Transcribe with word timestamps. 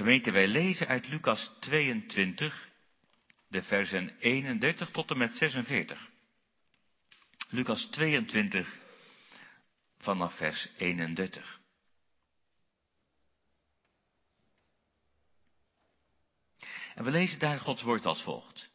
Gemeente, 0.00 0.30
wij 0.30 0.48
lezen 0.48 0.86
uit 0.86 1.08
Lucas 1.08 1.52
22, 1.58 2.68
de 3.48 3.62
versen 3.62 4.18
31 4.18 4.90
tot 4.90 5.10
en 5.10 5.18
met 5.18 5.32
46. 5.32 6.10
Lucas 7.48 7.84
22, 7.90 8.78
vanaf 9.98 10.36
vers 10.36 10.68
31. 10.76 11.60
En 16.94 17.04
we 17.04 17.10
lezen 17.10 17.38
daar 17.38 17.60
Gods 17.60 17.82
woord 17.82 18.06
als 18.06 18.22
volgt. 18.22 18.70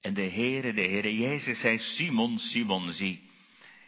En 0.00 0.14
de 0.14 0.30
Heere, 0.30 0.72
de 0.72 0.82
Heere 0.82 1.16
Jezus 1.16 1.60
zei, 1.60 1.78
Simon, 1.78 2.38
Simon, 2.38 2.92
zie, 2.92 3.30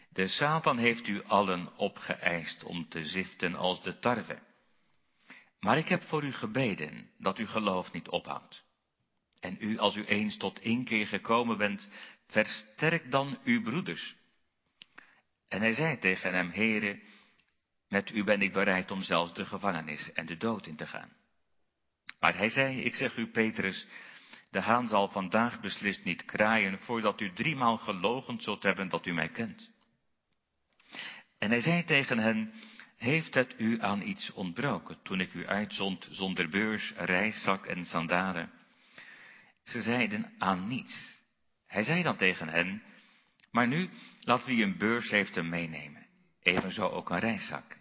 de 0.08 0.28
Satan 0.28 0.78
heeft 0.78 1.08
u 1.08 1.24
allen 1.24 1.76
opgeëist 1.76 2.64
om 2.64 2.88
te 2.88 3.04
ziften 3.04 3.54
als 3.54 3.82
de 3.82 3.98
tarwe. 3.98 4.54
Maar 5.60 5.78
ik 5.78 5.88
heb 5.88 6.02
voor 6.02 6.24
u 6.24 6.32
gebeden 6.32 7.10
dat 7.18 7.38
uw 7.38 7.46
geloof 7.46 7.92
niet 7.92 8.08
ophoudt. 8.08 8.64
En 9.40 9.56
u, 9.60 9.78
als 9.78 9.96
u 9.96 10.04
eens 10.04 10.36
tot 10.36 10.60
inkeer 10.60 11.06
gekomen 11.06 11.58
bent, 11.58 11.88
versterk 12.26 13.10
dan 13.10 13.38
uw 13.44 13.62
broeders. 13.62 14.16
En 15.48 15.60
hij 15.60 15.74
zei 15.74 15.98
tegen 15.98 16.34
hem, 16.34 16.50
Heere, 16.50 17.00
met 17.88 18.10
u 18.10 18.24
ben 18.24 18.42
ik 18.42 18.52
bereid 18.52 18.90
om 18.90 19.02
zelfs 19.02 19.34
de 19.34 19.44
gevangenis 19.44 20.12
en 20.12 20.26
de 20.26 20.36
dood 20.36 20.66
in 20.66 20.76
te 20.76 20.86
gaan. 20.86 21.12
Maar 22.20 22.36
hij 22.36 22.50
zei, 22.50 22.80
ik 22.80 22.94
zeg 22.94 23.16
u, 23.16 23.26
Petrus, 23.26 23.86
de 24.50 24.60
haan 24.60 24.88
zal 24.88 25.08
vandaag 25.08 25.60
beslist 25.60 26.04
niet 26.04 26.24
kraaien, 26.24 26.78
voordat 26.78 27.20
u 27.20 27.32
driemaal 27.32 27.76
gelogen 27.76 28.40
zult 28.40 28.62
hebben 28.62 28.88
dat 28.88 29.06
u 29.06 29.12
mij 29.12 29.28
kent. 29.28 29.70
En 31.38 31.50
hij 31.50 31.60
zei 31.60 31.84
tegen 31.84 32.18
hen, 32.18 32.52
heeft 32.96 33.34
het 33.34 33.54
u 33.58 33.80
aan 33.80 34.02
iets 34.02 34.32
ontbroken, 34.32 34.98
toen 35.02 35.20
ik 35.20 35.34
u 35.34 35.46
uitzond 35.46 36.08
zonder 36.10 36.48
beurs, 36.48 36.92
reiszak 36.96 37.66
en 37.66 37.84
sandalen? 37.84 38.50
Ze 39.64 39.82
zeiden 39.82 40.34
aan 40.38 40.68
niets. 40.68 41.18
Hij 41.66 41.82
zei 41.82 42.02
dan 42.02 42.16
tegen 42.16 42.48
hen, 42.48 42.82
maar 43.50 43.66
nu, 43.66 43.90
laat 44.20 44.44
wie 44.44 44.62
een 44.62 44.78
beurs 44.78 45.10
heeft 45.10 45.34
hem 45.34 45.48
meenemen, 45.48 46.06
evenzo 46.42 46.88
ook 46.88 47.10
een 47.10 47.18
reiszak. 47.18 47.76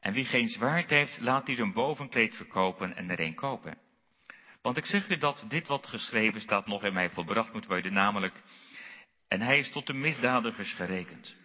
En 0.00 0.12
wie 0.12 0.24
geen 0.24 0.48
zwaard 0.48 0.90
heeft, 0.90 1.20
laat 1.20 1.46
die 1.46 1.56
zijn 1.56 1.72
bovenkleed 1.72 2.34
verkopen 2.34 2.96
en 2.96 3.10
er 3.10 3.20
een 3.20 3.34
kopen. 3.34 3.78
Want 4.62 4.76
ik 4.76 4.86
zeg 4.86 5.08
u 5.08 5.16
dat 5.16 5.44
dit 5.48 5.66
wat 5.66 5.86
geschreven 5.86 6.40
staat 6.40 6.66
nog 6.66 6.84
in 6.84 6.92
mij 6.92 7.10
volbracht 7.10 7.52
moet 7.52 7.66
worden, 7.66 7.92
namelijk, 7.92 8.42
en 9.28 9.40
hij 9.40 9.58
is 9.58 9.70
tot 9.70 9.86
de 9.86 9.94
misdadigers 9.94 10.72
gerekend. 10.72 11.36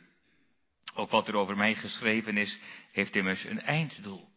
Ook 0.94 1.10
wat 1.10 1.28
er 1.28 1.36
over 1.36 1.58
mij 1.58 1.76
geschreven 1.76 2.38
is, 2.38 2.60
heeft 2.92 3.16
immers 3.16 3.44
een 3.44 3.62
einddoel. 3.62 4.30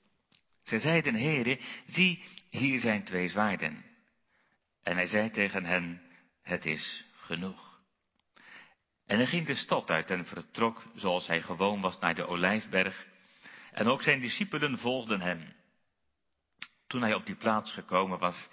Zij 0.62 0.78
zeiden, 0.78 1.14
heren, 1.14 1.58
zie, 1.86 2.24
hier 2.50 2.80
zijn 2.80 3.04
twee 3.04 3.28
zwaarden. 3.28 3.84
En 4.82 4.96
hij 4.96 5.06
zei 5.06 5.30
tegen 5.30 5.64
hen, 5.64 6.02
het 6.42 6.66
is 6.66 7.04
genoeg. 7.12 7.80
En 9.06 9.16
hij 9.16 9.26
ging 9.26 9.46
de 9.46 9.54
stad 9.54 9.90
uit 9.90 10.10
en 10.10 10.26
vertrok, 10.26 10.84
zoals 10.94 11.26
hij 11.26 11.42
gewoon 11.42 11.80
was, 11.80 11.98
naar 11.98 12.14
de 12.14 12.26
Olijfberg. 12.26 13.06
En 13.72 13.86
ook 13.86 14.02
zijn 14.02 14.20
discipelen 14.20 14.78
volgden 14.78 15.20
hem. 15.20 15.54
Toen 16.86 17.02
hij 17.02 17.14
op 17.14 17.26
die 17.26 17.34
plaats 17.34 17.72
gekomen 17.72 18.18
was, 18.18 18.48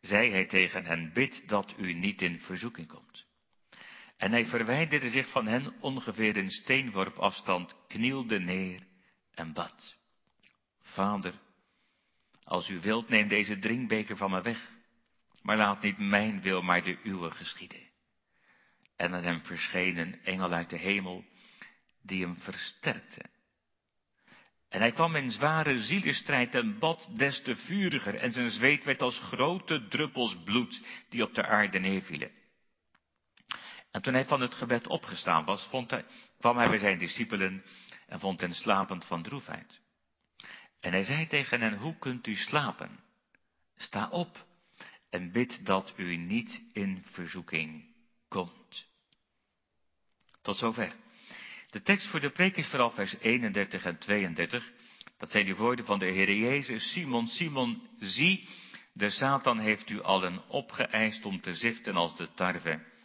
zei 0.00 0.30
hij 0.30 0.46
tegen 0.46 0.84
hen, 0.84 1.12
bid 1.12 1.48
dat 1.48 1.74
u 1.76 1.92
niet 1.92 2.22
in 2.22 2.40
verzoeking 2.40 2.88
komt. 2.88 3.27
En 4.18 4.30
hij 4.30 4.46
verwijderde 4.46 5.10
zich 5.10 5.30
van 5.30 5.46
hen 5.46 5.80
ongeveer 5.80 6.36
een 6.36 6.50
steenworp 6.50 7.16
afstand, 7.16 7.74
knielde 7.88 8.40
neer 8.40 8.80
en 9.34 9.52
bad. 9.52 9.96
Vader, 10.82 11.34
als 12.44 12.68
u 12.68 12.80
wilt, 12.80 13.08
neem 13.08 13.28
deze 13.28 13.58
drinkbeker 13.58 14.16
van 14.16 14.30
me 14.30 14.42
weg, 14.42 14.70
maar 15.42 15.56
laat 15.56 15.82
niet 15.82 15.98
mijn 15.98 16.40
wil, 16.40 16.62
maar 16.62 16.82
de 16.82 16.98
uwe 17.02 17.30
geschieden. 17.30 17.88
En 18.96 19.14
aan 19.14 19.22
hem 19.22 19.44
verscheen 19.44 19.96
een 19.96 20.24
engel 20.24 20.52
uit 20.52 20.70
de 20.70 20.78
hemel, 20.78 21.24
die 22.02 22.22
hem 22.22 22.38
versterkte. 22.38 23.24
En 24.68 24.80
hij 24.80 24.92
kwam 24.92 25.16
in 25.16 25.30
zware 25.30 25.78
zielenstrijd 25.78 26.54
en 26.54 26.78
bad 26.78 27.10
des 27.16 27.42
te 27.42 27.56
vuriger, 27.56 28.14
en 28.14 28.32
zijn 28.32 28.50
zweet 28.50 28.84
werd 28.84 29.02
als 29.02 29.18
grote 29.18 29.88
druppels 29.88 30.42
bloed 30.44 30.80
die 31.08 31.22
op 31.22 31.34
de 31.34 31.46
aarde 31.46 31.78
neervielen. 31.78 32.37
En 33.90 34.02
toen 34.02 34.14
hij 34.14 34.26
van 34.26 34.40
het 34.40 34.54
gebed 34.54 34.86
opgestaan 34.86 35.44
was, 35.44 35.66
vond 35.70 35.90
hij, 35.90 36.04
kwam 36.38 36.56
hij 36.56 36.68
bij 36.68 36.78
zijn 36.78 36.98
discipelen 36.98 37.64
en 38.06 38.20
vond 38.20 38.40
hen 38.40 38.54
slapend 38.54 39.04
van 39.04 39.22
droefheid. 39.22 39.80
En 40.80 40.92
hij 40.92 41.04
zei 41.04 41.26
tegen 41.26 41.60
hen, 41.60 41.76
hoe 41.76 41.98
kunt 41.98 42.26
u 42.26 42.34
slapen? 42.34 43.00
Sta 43.76 44.08
op 44.08 44.46
en 45.10 45.32
bid 45.32 45.66
dat 45.66 45.94
u 45.96 46.16
niet 46.16 46.60
in 46.72 47.04
verzoeking 47.10 47.94
komt. 48.28 48.86
Tot 50.42 50.56
zover. 50.56 50.94
De 51.70 51.82
tekst 51.82 52.06
voor 52.06 52.20
de 52.20 52.30
preek 52.30 52.56
is 52.56 52.68
vooral 52.68 52.90
vers 52.90 53.14
31 53.18 53.84
en 53.84 53.98
32. 53.98 54.72
Dat 55.18 55.30
zijn 55.30 55.44
die 55.44 55.56
woorden 55.56 55.84
van 55.84 55.98
de 55.98 56.06
Heer 56.06 56.34
Jezus. 56.34 56.92
Simon, 56.92 57.26
Simon, 57.26 57.88
zie, 57.98 58.48
de 58.92 59.10
Satan 59.10 59.58
heeft 59.58 59.90
u 59.90 60.02
allen 60.02 60.48
opgeëist 60.48 61.24
om 61.24 61.40
te 61.40 61.54
ziften 61.54 61.94
als 61.94 62.16
de 62.16 62.34
tarwe. 62.34 62.96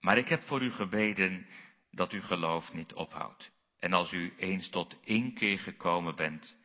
Maar 0.00 0.18
ik 0.18 0.28
heb 0.28 0.42
voor 0.42 0.62
u 0.62 0.70
gebeden 0.70 1.46
dat 1.90 2.12
uw 2.12 2.22
geloof 2.22 2.72
niet 2.72 2.92
ophoudt. 2.94 3.50
En 3.78 3.92
als 3.92 4.12
u 4.12 4.34
eens 4.36 4.68
tot 4.68 4.96
inkeer 5.00 5.58
gekomen 5.58 6.16
bent, 6.16 6.56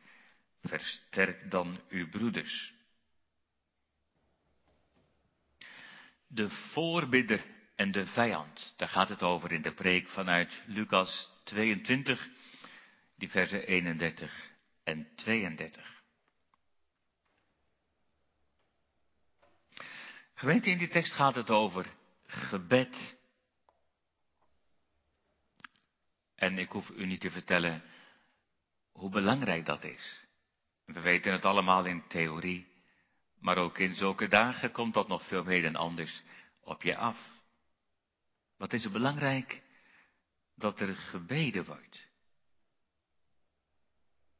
versterk 0.62 1.50
dan 1.50 1.80
uw 1.88 2.08
broeders. 2.08 2.74
De 6.26 6.50
voorbidder 6.50 7.44
en 7.74 7.90
de 7.90 8.06
vijand, 8.06 8.74
daar 8.76 8.88
gaat 8.88 9.08
het 9.08 9.22
over 9.22 9.52
in 9.52 9.62
de 9.62 9.72
preek 9.72 10.08
vanuit 10.08 10.62
Lucas 10.66 11.30
22, 11.44 12.28
die 13.16 13.30
versen 13.30 13.66
31 13.66 14.50
en 14.84 15.08
32. 15.14 16.02
Gemeente, 20.34 20.70
in 20.70 20.78
die 20.78 20.88
tekst 20.88 21.12
gaat 21.12 21.34
het 21.34 21.50
over 21.50 21.86
gebed 22.26 23.15
En 26.56 26.62
ik 26.62 26.70
hoef 26.70 26.90
u 26.90 27.06
niet 27.06 27.20
te 27.20 27.30
vertellen 27.30 27.82
hoe 28.92 29.10
belangrijk 29.10 29.66
dat 29.66 29.84
is. 29.84 30.26
We 30.84 31.00
weten 31.00 31.32
het 31.32 31.44
allemaal 31.44 31.84
in 31.84 32.06
theorie, 32.08 32.66
maar 33.40 33.56
ook 33.56 33.78
in 33.78 33.94
zulke 33.94 34.28
dagen 34.28 34.72
komt 34.72 34.94
dat 34.94 35.08
nog 35.08 35.26
veel 35.26 35.44
meer 35.44 35.62
dan 35.62 35.76
anders 35.76 36.22
op 36.60 36.82
je 36.82 36.96
af. 36.96 37.18
Wat 38.56 38.72
is 38.72 38.84
er 38.84 38.90
belangrijk? 38.90 39.62
Dat 40.54 40.80
er 40.80 40.96
gebeden 40.96 41.64
wordt. 41.64 42.08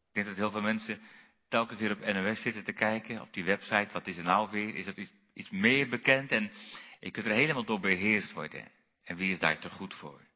Ik 0.09 0.12
denk 0.12 0.27
dat 0.27 0.37
heel 0.37 0.50
veel 0.50 0.62
mensen 0.62 1.00
telkens 1.48 1.81
weer 1.81 1.93
op 1.93 2.04
NOS 2.04 2.43
zitten 2.43 2.65
te 2.65 2.72
kijken, 2.72 3.21
op 3.21 3.33
die 3.33 3.44
website, 3.44 3.88
wat 3.93 4.06
is 4.06 4.16
er 4.16 4.25
nou 4.25 4.50
weer? 4.50 4.75
Is 4.75 4.87
er 4.87 4.98
iets, 4.98 5.12
iets 5.34 5.50
meer 5.50 5.88
bekend? 5.88 6.33
En 6.33 6.50
je 7.00 7.10
kunt 7.10 7.27
er 7.27 7.33
helemaal 7.33 7.65
door 7.65 7.81
beheerst 7.81 8.33
worden. 8.33 8.71
En 9.04 9.16
wie 9.16 9.33
is 9.33 9.38
daar 9.38 9.59
te 9.59 9.71
goed 9.71 9.94
voor? 9.94 10.27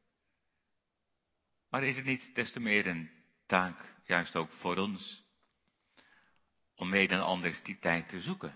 Maar 1.71 1.83
is 1.83 1.95
het 1.95 2.05
niet 2.05 2.35
des 2.35 2.51
te 2.51 2.59
meer 2.59 2.87
een 2.87 3.11
taak, 3.45 3.93
juist 4.05 4.35
ook 4.35 4.51
voor 4.51 4.77
ons, 4.77 5.23
om 6.75 6.89
meer 6.89 7.07
dan 7.07 7.21
anders 7.21 7.63
die 7.63 7.79
tijd 7.79 8.09
te 8.09 8.21
zoeken? 8.21 8.55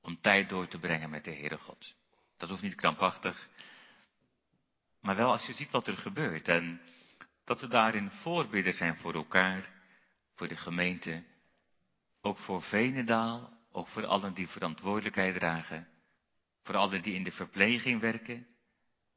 Om 0.00 0.20
tijd 0.20 0.48
door 0.48 0.68
te 0.68 0.78
brengen 0.78 1.10
met 1.10 1.24
de 1.24 1.34
Heere 1.34 1.58
God. 1.58 1.94
Dat 2.36 2.48
hoeft 2.48 2.62
niet 2.62 2.74
krampachtig, 2.74 3.48
maar 5.00 5.16
wel 5.16 5.30
als 5.30 5.46
je 5.46 5.52
ziet 5.52 5.70
wat 5.70 5.86
er 5.86 5.96
gebeurt 5.96 6.48
en 6.48 6.80
dat 7.44 7.60
we 7.60 7.68
daarin 7.68 8.10
voorbidden 8.10 8.74
zijn 8.74 8.96
voor 8.96 9.14
elkaar, 9.14 9.72
voor 10.34 10.48
de 10.48 10.56
gemeente, 10.56 11.24
ook 12.20 12.38
voor 12.38 12.62
Venendaal, 12.62 13.58
ook 13.72 13.88
voor 13.88 14.06
allen 14.06 14.34
die 14.34 14.48
verantwoordelijkheid 14.48 15.34
dragen, 15.34 15.88
voor 16.62 16.76
allen 16.76 17.02
die 17.02 17.14
in 17.14 17.24
de 17.24 17.32
verpleging 17.32 18.00
werken. 18.00 18.46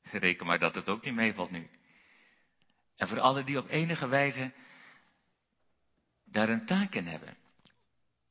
Reken 0.01 0.45
maar 0.45 0.59
dat 0.59 0.75
het 0.75 0.89
ook 0.89 1.03
niet 1.03 1.13
meevalt 1.13 1.51
nu. 1.51 1.69
En 2.95 3.07
voor 3.07 3.19
allen 3.19 3.45
die 3.45 3.57
op 3.57 3.69
enige 3.69 4.07
wijze 4.07 4.53
daar 6.23 6.49
een 6.49 6.65
taak 6.65 6.95
in 6.95 7.05
hebben. 7.05 7.37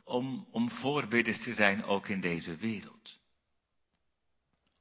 Om, 0.04 0.48
om 0.50 0.70
voorbidders 0.70 1.42
te 1.42 1.54
zijn 1.54 1.84
ook 1.84 2.08
in 2.08 2.20
deze 2.20 2.56
wereld. 2.56 3.20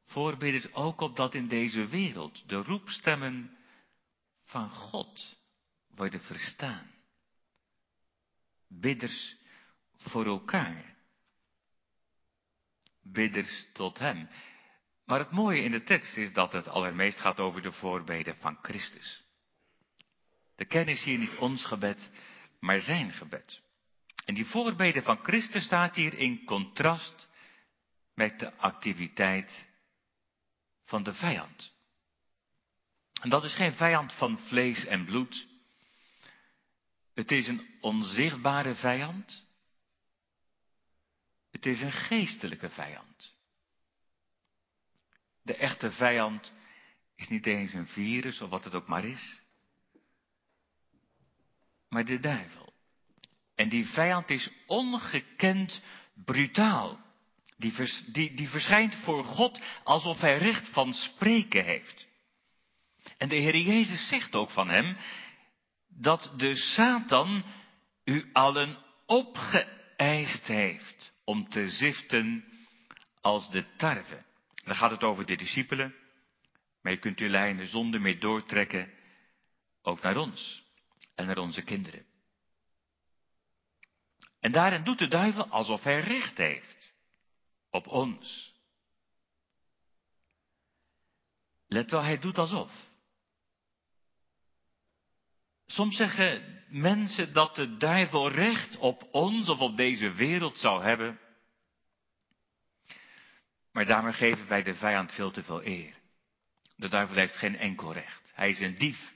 Voorbidders 0.05 0.73
ook 0.73 1.01
opdat 1.01 1.33
in 1.33 1.47
deze 1.47 1.87
wereld 1.87 2.49
de 2.49 2.55
roepstemmen 2.55 3.57
van 4.43 4.69
God 4.69 5.37
worden 5.87 6.21
verstaan. 6.21 6.91
Bidders 8.67 9.35
voor 9.97 10.25
elkaar. 10.25 10.95
Bidders 13.01 13.69
tot 13.73 13.99
Hem. 13.99 14.27
Maar 15.05 15.19
het 15.19 15.31
mooie 15.31 15.63
in 15.63 15.71
de 15.71 15.83
tekst 15.83 16.17
is 16.17 16.33
dat 16.33 16.53
het 16.53 16.67
allermeest 16.67 17.19
gaat 17.19 17.39
over 17.39 17.61
de 17.61 17.71
voorbeden 17.71 18.37
van 18.39 18.57
Christus. 18.61 19.20
De 20.61 20.67
kern 20.67 20.87
is 20.87 21.03
hier 21.03 21.17
niet 21.17 21.35
ons 21.35 21.65
gebed, 21.65 22.09
maar 22.59 22.79
zijn 22.79 23.11
gebed. 23.11 23.61
En 24.25 24.33
die 24.33 24.45
voorbeden 24.45 25.03
van 25.03 25.17
Christus 25.23 25.63
staat 25.63 25.95
hier 25.95 26.13
in 26.13 26.45
contrast 26.45 27.27
met 28.13 28.39
de 28.39 28.55
activiteit 28.57 29.67
van 30.85 31.03
de 31.03 31.13
vijand. 31.13 31.73
En 33.21 33.29
dat 33.29 33.43
is 33.43 33.55
geen 33.55 33.73
vijand 33.73 34.13
van 34.13 34.39
vlees 34.39 34.85
en 34.85 35.05
bloed. 35.05 35.47
Het 37.13 37.31
is 37.31 37.47
een 37.47 37.77
onzichtbare 37.79 38.75
vijand. 38.75 39.45
Het 41.51 41.65
is 41.65 41.81
een 41.81 41.91
geestelijke 41.91 42.69
vijand. 42.69 43.35
De 45.41 45.55
echte 45.55 45.91
vijand 45.91 46.53
is 47.15 47.27
niet 47.27 47.45
eens 47.45 47.73
een 47.73 47.87
virus 47.87 48.41
of 48.41 48.49
wat 48.49 48.63
het 48.63 48.73
ook 48.73 48.87
maar 48.87 49.05
is, 49.05 49.40
maar 51.91 52.05
de 52.05 52.19
duivel. 52.19 52.73
En 53.55 53.69
die 53.69 53.87
vijand 53.87 54.29
is 54.29 54.49
ongekend 54.65 55.83
brutaal. 56.25 56.99
Die, 57.57 57.73
die, 58.11 58.33
die 58.33 58.49
verschijnt 58.49 58.95
voor 58.95 59.23
God 59.23 59.61
alsof 59.83 60.19
hij 60.19 60.37
recht 60.37 60.67
van 60.67 60.93
spreken 60.93 61.63
heeft. 61.63 62.07
En 63.17 63.29
de 63.29 63.35
Heer 63.35 63.57
Jezus 63.57 64.07
zegt 64.07 64.35
ook 64.35 64.49
van 64.49 64.69
hem 64.69 64.97
dat 65.87 66.33
de 66.37 66.55
Satan 66.55 67.43
u 68.03 68.29
allen 68.33 68.77
opgeëist 69.05 70.47
heeft 70.47 71.13
om 71.23 71.49
te 71.49 71.69
ziften 71.69 72.45
als 73.21 73.49
de 73.49 73.65
tarwe. 73.77 74.23
Dan 74.63 74.75
gaat 74.75 74.91
het 74.91 75.03
over 75.03 75.25
de 75.25 75.35
discipelen, 75.35 75.95
maar 76.81 76.91
je 76.91 76.99
kunt 76.99 77.19
uw 77.19 77.29
lijnen 77.29 77.67
zonder 77.67 78.01
meer 78.01 78.19
doortrekken, 78.19 78.93
ook 79.81 80.01
naar 80.01 80.17
ons 80.17 80.69
en 81.15 81.25
naar 81.25 81.37
onze 81.37 81.61
kinderen. 81.61 82.05
En 84.39 84.51
daarin 84.51 84.83
doet 84.83 84.99
de 84.99 85.07
duivel 85.07 85.47
alsof 85.47 85.83
hij 85.83 85.99
recht 85.99 86.37
heeft 86.37 86.93
op 87.69 87.87
ons. 87.87 88.53
Let 91.67 91.91
wel, 91.91 92.03
hij 92.03 92.17
doet 92.17 92.37
alsof. 92.37 92.89
Soms 95.65 95.95
zeggen 95.95 96.63
mensen 96.69 97.33
dat 97.33 97.55
de 97.55 97.77
duivel 97.77 98.29
recht 98.29 98.77
op 98.77 99.07
ons 99.11 99.49
of 99.49 99.59
op 99.59 99.77
deze 99.77 100.11
wereld 100.11 100.57
zou 100.57 100.83
hebben. 100.83 101.19
Maar 103.71 103.85
daarmee 103.85 104.13
geven 104.13 104.47
wij 104.47 104.63
de 104.63 104.75
vijand 104.75 105.11
veel 105.11 105.31
te 105.31 105.43
veel 105.43 105.65
eer. 105.65 105.95
De 106.75 106.87
duivel 106.87 107.15
heeft 107.15 107.37
geen 107.37 107.57
enkel 107.57 107.93
recht. 107.93 108.31
Hij 108.33 108.49
is 108.49 108.59
een 108.59 108.75
dief 108.75 109.13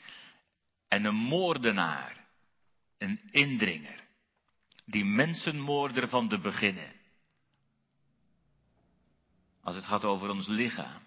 en 0.88 1.06
een 1.06 1.16
moordenaar, 1.16 2.28
een 2.98 3.20
indringer, 3.32 4.04
die 4.86 5.06
mensenmoorder 5.06 6.10
van 6.10 6.28
de 6.28 6.40
beginnen. 6.40 6.94
Als 9.62 9.76
het 9.76 9.86
gaat 9.86 10.04
over 10.04 10.30
ons 10.30 10.48
lichaam, 10.48 11.02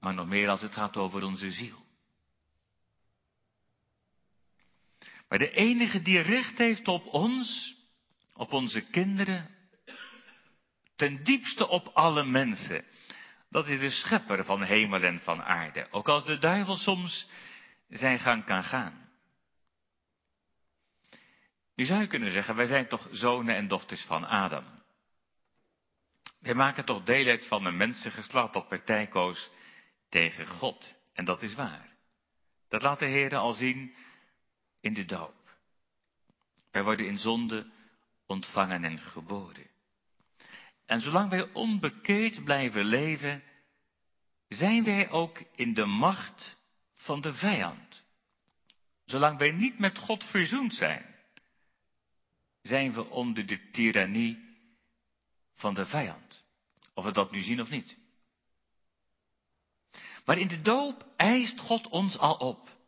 maar 0.00 0.14
nog 0.14 0.26
meer 0.26 0.48
als 0.48 0.60
het 0.60 0.72
gaat 0.72 0.96
over 0.96 1.22
onze 1.22 1.50
ziel. 1.50 1.88
Maar 5.28 5.38
de 5.38 5.50
enige 5.50 6.02
die 6.02 6.20
recht 6.20 6.58
heeft 6.58 6.88
op 6.88 7.06
ons, 7.06 7.76
op 8.32 8.52
onze 8.52 8.90
kinderen, 8.90 9.50
ten 10.96 11.24
diepste 11.24 11.68
op 11.68 11.86
alle 11.86 12.24
mensen, 12.24 12.84
dat 13.50 13.68
is 13.68 13.80
de 13.80 13.90
schepper 13.90 14.44
van 14.44 14.62
hemel 14.62 15.02
en 15.02 15.20
van 15.20 15.42
aarde. 15.42 15.86
Ook 15.90 16.08
als 16.08 16.24
de 16.24 16.38
duivel 16.38 16.76
soms 16.76 17.28
zijn 17.90 18.18
gang 18.18 18.44
kan 18.44 18.64
gaan. 18.64 19.08
Nu 21.74 21.84
zou 21.84 22.00
je 22.00 22.06
kunnen 22.06 22.32
zeggen, 22.32 22.56
wij 22.56 22.66
zijn 22.66 22.88
toch 22.88 23.08
zonen 23.10 23.56
en 23.56 23.68
dochters 23.68 24.04
van 24.04 24.24
Adam. 24.24 24.64
Wij 26.40 26.54
maken 26.54 26.84
toch 26.84 27.04
deel 27.04 27.26
uit 27.26 27.46
van 27.46 27.64
een 27.64 27.76
mensengeslacht 27.76 28.52
dat 28.52 28.68
partijkoos 28.68 29.50
tegen 30.08 30.46
God. 30.46 30.94
En 31.12 31.24
dat 31.24 31.42
is 31.42 31.54
waar. 31.54 31.88
Dat 32.68 32.82
laat 32.82 32.98
de 32.98 33.06
Heer 33.06 33.36
al 33.36 33.52
zien 33.52 33.94
in 34.80 34.94
de 34.94 35.04
doop. 35.04 35.56
Wij 36.70 36.82
worden 36.82 37.06
in 37.06 37.18
zonde 37.18 37.70
ontvangen 38.26 38.84
en 38.84 38.98
geboren. 38.98 39.66
En 40.86 41.00
zolang 41.00 41.30
wij 41.30 41.52
onbekeerd 41.52 42.44
blijven 42.44 42.84
leven, 42.84 43.42
zijn 44.48 44.84
wij 44.84 45.10
ook 45.10 45.42
in 45.54 45.74
de 45.74 45.84
macht 45.84 46.58
van 47.00 47.20
de 47.20 47.34
vijand. 47.34 48.02
Zolang 49.04 49.38
wij 49.38 49.50
niet 49.50 49.78
met 49.78 49.98
God 49.98 50.24
verzoend 50.24 50.74
zijn, 50.74 51.14
zijn 52.62 52.92
we 52.92 53.10
onder 53.10 53.46
de 53.46 53.70
tirannie 53.70 54.48
van 55.54 55.74
de 55.74 55.86
vijand. 55.86 56.44
Of 56.94 57.04
we 57.04 57.12
dat 57.12 57.30
nu 57.30 57.40
zien 57.40 57.60
of 57.60 57.70
niet. 57.70 57.98
Maar 60.24 60.38
in 60.38 60.48
de 60.48 60.60
doop 60.60 61.06
eist 61.16 61.60
God 61.60 61.86
ons 61.86 62.18
al 62.18 62.34
op. 62.34 62.78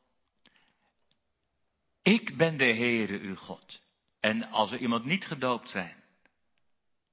Ik 2.03 2.37
ben 2.37 2.57
de 2.57 2.65
Heere 2.75 3.19
uw 3.19 3.37
God. 3.37 3.83
En 4.21 4.43
als 4.43 4.73
er 4.73 4.79
iemand 4.79 5.05
niet 5.05 5.25
gedoopt 5.25 5.69
zijn, 5.69 6.03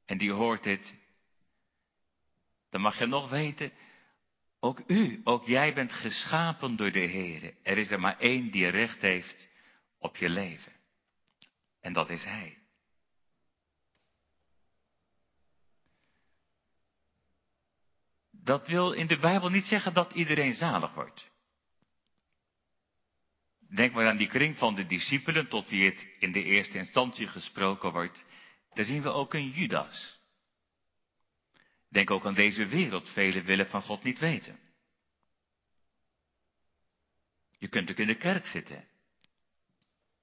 en 0.05 0.17
die 0.17 0.31
hoort 0.31 0.63
dit, 0.63 0.93
dan 2.69 2.81
mag 2.81 2.99
je 2.99 3.05
nog 3.05 3.29
weten, 3.29 3.71
ook 4.59 4.81
u, 4.87 5.21
ook 5.23 5.45
jij 5.45 5.73
bent 5.73 5.91
geschapen 5.91 6.75
door 6.75 6.91
de 6.91 7.07
Heere. 7.07 7.55
Er 7.63 7.77
is 7.77 7.91
er 7.91 7.99
maar 7.99 8.19
één 8.19 8.51
die 8.51 8.67
recht 8.67 9.01
heeft 9.01 9.47
op 9.97 10.17
je 10.17 10.29
leven. 10.29 10.73
En 11.81 11.93
dat 11.93 12.09
is 12.09 12.23
Hij. 12.23 12.57
Dat 18.31 18.67
wil 18.67 18.91
in 18.91 19.07
de 19.07 19.19
Bijbel 19.19 19.49
niet 19.49 19.65
zeggen 19.65 19.93
dat 19.93 20.13
iedereen 20.13 20.53
zalig 20.53 20.93
wordt. 20.93 21.29
Denk 23.75 23.93
maar 23.93 24.07
aan 24.07 24.17
die 24.17 24.27
kring 24.27 24.57
van 24.57 24.75
de 24.75 24.85
discipelen 24.85 25.47
tot 25.47 25.69
wie 25.69 25.89
het 25.89 26.05
in 26.19 26.31
de 26.31 26.43
eerste 26.43 26.77
instantie 26.77 27.27
gesproken 27.27 27.91
wordt. 27.91 28.25
Daar 28.73 28.85
zien 28.85 29.01
we 29.01 29.09
ook 29.09 29.33
een 29.33 29.49
Judas. 29.49 30.18
Denk 31.89 32.11
ook 32.11 32.25
aan 32.25 32.33
deze 32.33 32.65
wereld. 32.65 33.09
Velen 33.09 33.43
willen 33.43 33.67
van 33.67 33.81
God 33.81 34.03
niet 34.03 34.19
weten. 34.19 34.59
Je 37.57 37.67
kunt 37.67 37.89
ook 37.91 37.97
in 37.97 38.07
de 38.07 38.17
kerk 38.17 38.45
zitten. 38.45 38.87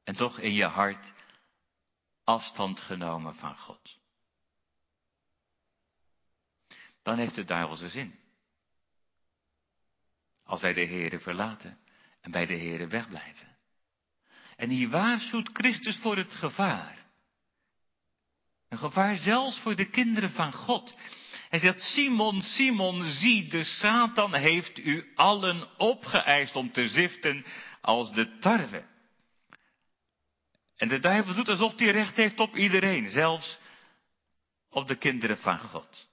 En 0.04 0.14
toch 0.14 0.38
in 0.38 0.52
je 0.52 0.64
hart 0.64 1.12
afstand 2.24 2.80
genomen 2.80 3.34
van 3.34 3.56
God. 3.56 3.98
Dan 7.02 7.18
heeft 7.18 7.34
de 7.34 7.44
duivel 7.44 7.76
zijn 7.76 7.90
zin. 7.90 8.18
Als 10.44 10.60
wij 10.60 10.72
de 10.72 10.84
Heeren 10.84 11.20
verlaten 11.20 11.78
en 12.20 12.30
bij 12.30 12.46
de 12.46 12.56
Heere 12.56 12.86
wegblijven. 12.86 13.56
En 14.56 14.70
hier 14.70 14.88
waarschuwt 14.88 15.50
Christus 15.52 15.98
voor 15.98 16.16
het 16.16 16.34
gevaar. 16.34 17.06
Een 18.68 18.78
gevaar 18.78 19.16
zelfs 19.16 19.60
voor 19.60 19.76
de 19.76 19.90
kinderen 19.90 20.30
van 20.30 20.52
God. 20.52 20.94
Hij 21.48 21.58
zegt, 21.58 21.80
Simon, 21.80 22.42
Simon, 22.42 23.04
zie, 23.04 23.48
de 23.48 23.64
Satan 23.64 24.34
heeft 24.34 24.78
u 24.78 25.12
allen 25.14 25.78
opgeëist 25.78 26.56
om 26.56 26.72
te 26.72 26.88
ziften 26.88 27.44
als 27.80 28.12
de 28.12 28.38
tarwe. 28.38 28.84
En 30.76 30.88
de 30.88 30.98
duivel 30.98 31.34
doet 31.34 31.48
alsof 31.48 31.78
hij 31.78 31.90
recht 31.90 32.16
heeft 32.16 32.40
op 32.40 32.56
iedereen, 32.56 33.10
zelfs 33.10 33.58
op 34.70 34.86
de 34.86 34.96
kinderen 34.96 35.38
van 35.38 35.58
God. 35.58 36.08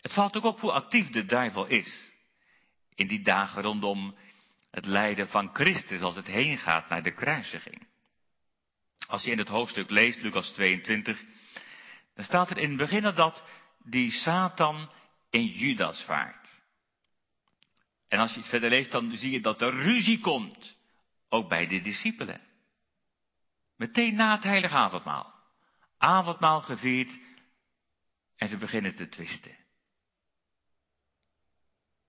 Het 0.00 0.12
valt 0.12 0.36
ook 0.36 0.44
op 0.44 0.60
hoe 0.60 0.72
actief 0.72 1.10
de 1.10 1.24
duivel 1.24 1.66
is 1.66 2.12
in 2.94 3.06
die 3.06 3.22
dagen 3.22 3.62
rondom 3.62 4.16
het 4.70 4.86
lijden 4.86 5.28
van 5.28 5.54
Christus 5.54 6.00
als 6.00 6.16
het 6.16 6.26
heen 6.26 6.58
gaat 6.58 6.88
naar 6.88 7.02
de 7.02 7.14
kruisiging. 7.14 7.86
Als 9.06 9.22
je 9.22 9.30
in 9.30 9.38
het 9.38 9.48
hoofdstuk 9.48 9.90
leest, 9.90 10.22
Lucas 10.22 10.50
22, 10.50 11.24
dan 12.14 12.24
staat 12.24 12.50
er 12.50 12.58
in 12.58 12.68
het 12.68 12.78
begin 12.78 13.02
dat 13.14 13.44
die 13.78 14.10
Satan 14.10 14.90
in 15.30 15.46
Judas 15.46 16.04
vaart. 16.04 16.62
En 18.08 18.18
als 18.18 18.32
je 18.32 18.38
iets 18.38 18.48
verder 18.48 18.70
leest, 18.70 18.90
dan 18.90 19.16
zie 19.16 19.30
je 19.30 19.40
dat 19.40 19.62
er 19.62 19.74
ruzie 19.74 20.20
komt, 20.20 20.76
ook 21.28 21.48
bij 21.48 21.66
de 21.66 21.80
discipelen. 21.80 22.40
Meteen 23.76 24.14
na 24.14 24.34
het 24.34 24.44
heilige 24.44 24.74
avondmaal. 24.74 25.34
Avondmaal 25.98 26.60
gevierd 26.60 27.18
en 28.36 28.48
ze 28.48 28.56
beginnen 28.56 28.94
te 28.94 29.08
twisten. 29.08 29.56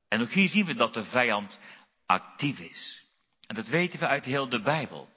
En 0.07 0.21
ook 0.21 0.31
hier 0.31 0.49
zien 0.49 0.65
we 0.65 0.73
dat 0.73 0.93
de 0.93 1.03
vijand 1.03 1.59
actief 2.05 2.59
is. 2.59 3.03
En 3.47 3.55
dat 3.55 3.67
weten 3.67 3.99
we 3.99 4.07
uit 4.07 4.25
heel 4.25 4.49
de 4.49 4.61
Bijbel. 4.61 5.09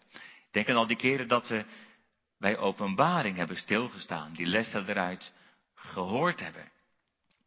Denk 0.51 0.69
aan 0.69 0.77
al 0.77 0.87
die 0.87 0.97
keren 0.97 1.29
dat 1.29 1.49
we 1.49 1.65
bij 2.39 2.57
openbaring 2.57 3.37
hebben 3.37 3.57
stilgestaan, 3.57 4.33
die 4.33 4.47
lessen 4.47 4.89
eruit 4.89 5.33
gehoord 5.75 6.41
hebben. 6.41 6.73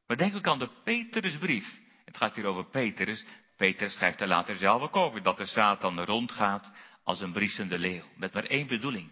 Maar 0.07 0.17
denk 0.17 0.35
ook 0.35 0.47
aan 0.47 0.59
de 0.59 0.81
Petrusbrief. 0.83 1.79
Het 2.05 2.17
gaat 2.17 2.35
hier 2.35 2.45
over 2.45 2.65
Petrus. 2.65 3.25
Petrus 3.57 3.93
schrijft 3.93 4.21
er 4.21 4.27
later 4.27 4.55
zelf 4.55 4.81
ook 4.81 4.95
over 4.95 5.23
dat 5.23 5.37
de 5.37 5.45
Satan 5.45 6.03
rondgaat 6.03 6.71
als 7.03 7.21
een 7.21 7.31
briesende 7.31 7.77
leeuw, 7.77 8.05
met 8.15 8.33
maar 8.33 8.45
één 8.45 8.67
bedoeling, 8.67 9.09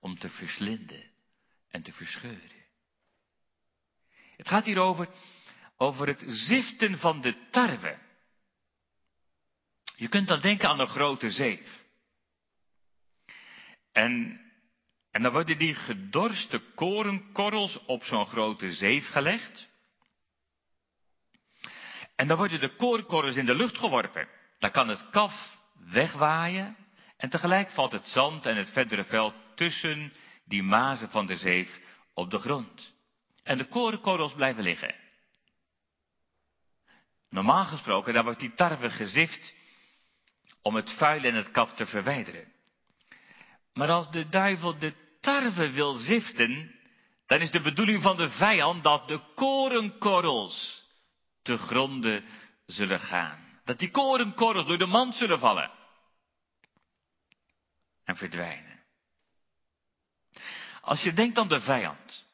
om 0.00 0.18
te 0.18 0.28
verslinden 0.28 1.10
en 1.70 1.82
te 1.82 1.92
verscheuren. 1.92 2.58
Het 4.36 4.48
gaat 4.48 4.64
hier 4.64 4.78
over, 4.78 5.08
over 5.76 6.06
het 6.06 6.24
ziften 6.26 6.98
van 6.98 7.20
de 7.20 7.48
tarwe. 7.50 7.98
Je 9.96 10.08
kunt 10.08 10.28
dan 10.28 10.40
denken 10.40 10.68
aan 10.68 10.80
een 10.80 10.86
grote 10.86 11.30
zeef. 11.30 11.84
En, 13.92 14.40
en 15.10 15.22
dan 15.22 15.32
worden 15.32 15.58
die 15.58 15.74
gedorste 15.74 16.58
korenkorrels 16.74 17.84
op 17.86 18.02
zo'n 18.02 18.26
grote 18.26 18.72
zeef 18.72 19.06
gelegd. 19.10 19.68
En 22.16 22.28
dan 22.28 22.36
worden 22.36 22.60
de 22.60 22.76
korenkorrels 22.76 23.36
in 23.36 23.46
de 23.46 23.54
lucht 23.54 23.78
geworpen. 23.78 24.28
Dan 24.58 24.70
kan 24.70 24.88
het 24.88 25.10
kaf 25.10 25.58
wegwaaien 25.74 26.76
en 27.16 27.30
tegelijk 27.30 27.70
valt 27.70 27.92
het 27.92 28.06
zand 28.06 28.46
en 28.46 28.56
het 28.56 28.70
verdere 28.70 29.04
veld 29.04 29.34
tussen 29.54 30.12
die 30.44 30.62
mazen 30.62 31.10
van 31.10 31.26
de 31.26 31.36
zeef 31.36 31.80
op 32.14 32.30
de 32.30 32.38
grond. 32.38 32.94
En 33.42 33.58
de 33.58 33.68
korenkorrels 33.68 34.34
blijven 34.34 34.62
liggen. 34.62 34.94
Normaal 37.28 37.64
gesproken, 37.64 38.14
dan 38.14 38.24
wordt 38.24 38.40
die 38.40 38.54
tarwe 38.54 38.90
gezift 38.90 39.54
om 40.62 40.74
het 40.74 40.90
vuil 40.90 41.22
en 41.22 41.34
het 41.34 41.50
kaf 41.50 41.74
te 41.74 41.86
verwijderen. 41.86 42.52
Maar 43.72 43.90
als 43.90 44.10
de 44.10 44.28
duivel 44.28 44.78
de 44.78 45.16
tarwe 45.20 45.70
wil 45.70 45.92
ziften, 45.92 46.74
dan 47.26 47.40
is 47.40 47.50
de 47.50 47.60
bedoeling 47.60 48.02
van 48.02 48.16
de 48.16 48.30
vijand 48.30 48.82
dat 48.82 49.08
de 49.08 49.20
korenkorrels 49.34 50.86
te 51.42 51.56
gronden 51.56 52.24
zullen 52.66 53.00
gaan. 53.00 53.60
Dat 53.64 53.78
die 53.78 53.90
korenkorrels 53.90 54.66
door 54.66 54.78
de 54.78 54.86
mand 54.86 55.14
zullen 55.14 55.38
vallen 55.38 55.70
en 58.04 58.16
verdwijnen. 58.16 58.80
Als 60.80 61.02
je 61.02 61.12
denkt 61.12 61.38
aan 61.38 61.48
de 61.48 61.60
vijand, 61.60 62.28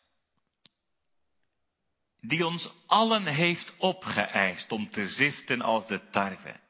die 2.21 2.47
ons 2.47 2.71
allen 2.87 3.26
heeft 3.26 3.75
opgeëist 3.78 4.73
om 4.73 4.90
te 4.90 5.09
ziften 5.09 5.61
als 5.61 5.87
de 5.87 6.11
tarwe. 6.11 6.61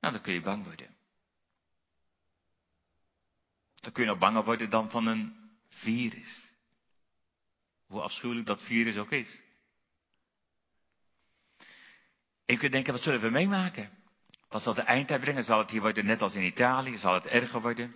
Nou, 0.00 0.12
dan 0.12 0.22
kun 0.22 0.32
je 0.32 0.40
bang 0.40 0.64
worden. 0.64 0.96
Dan 3.82 3.92
kun 3.92 4.02
je 4.02 4.08
nog 4.08 4.18
banger 4.18 4.44
worden 4.44 4.70
dan 4.70 4.90
van 4.90 5.06
een 5.06 5.50
virus. 5.68 6.50
Hoe 7.86 8.00
afschuwelijk 8.00 8.46
dat 8.46 8.62
virus 8.62 8.96
ook 8.96 9.10
is. 9.10 9.40
En 12.44 12.54
je 12.54 12.56
kunt 12.56 12.72
denken, 12.72 12.92
wat 12.92 13.02
zullen 13.02 13.20
we 13.20 13.30
meemaken? 13.30 13.90
Wat 14.48 14.62
zal 14.62 14.74
de 14.74 14.82
eindtijd 14.82 15.20
brengen? 15.20 15.44
Zal 15.44 15.58
het 15.58 15.70
hier 15.70 15.80
worden 15.80 16.06
net 16.06 16.22
als 16.22 16.34
in 16.34 16.42
Italië? 16.42 16.98
Zal 16.98 17.14
het 17.14 17.26
erger 17.26 17.60
worden? 17.60 17.94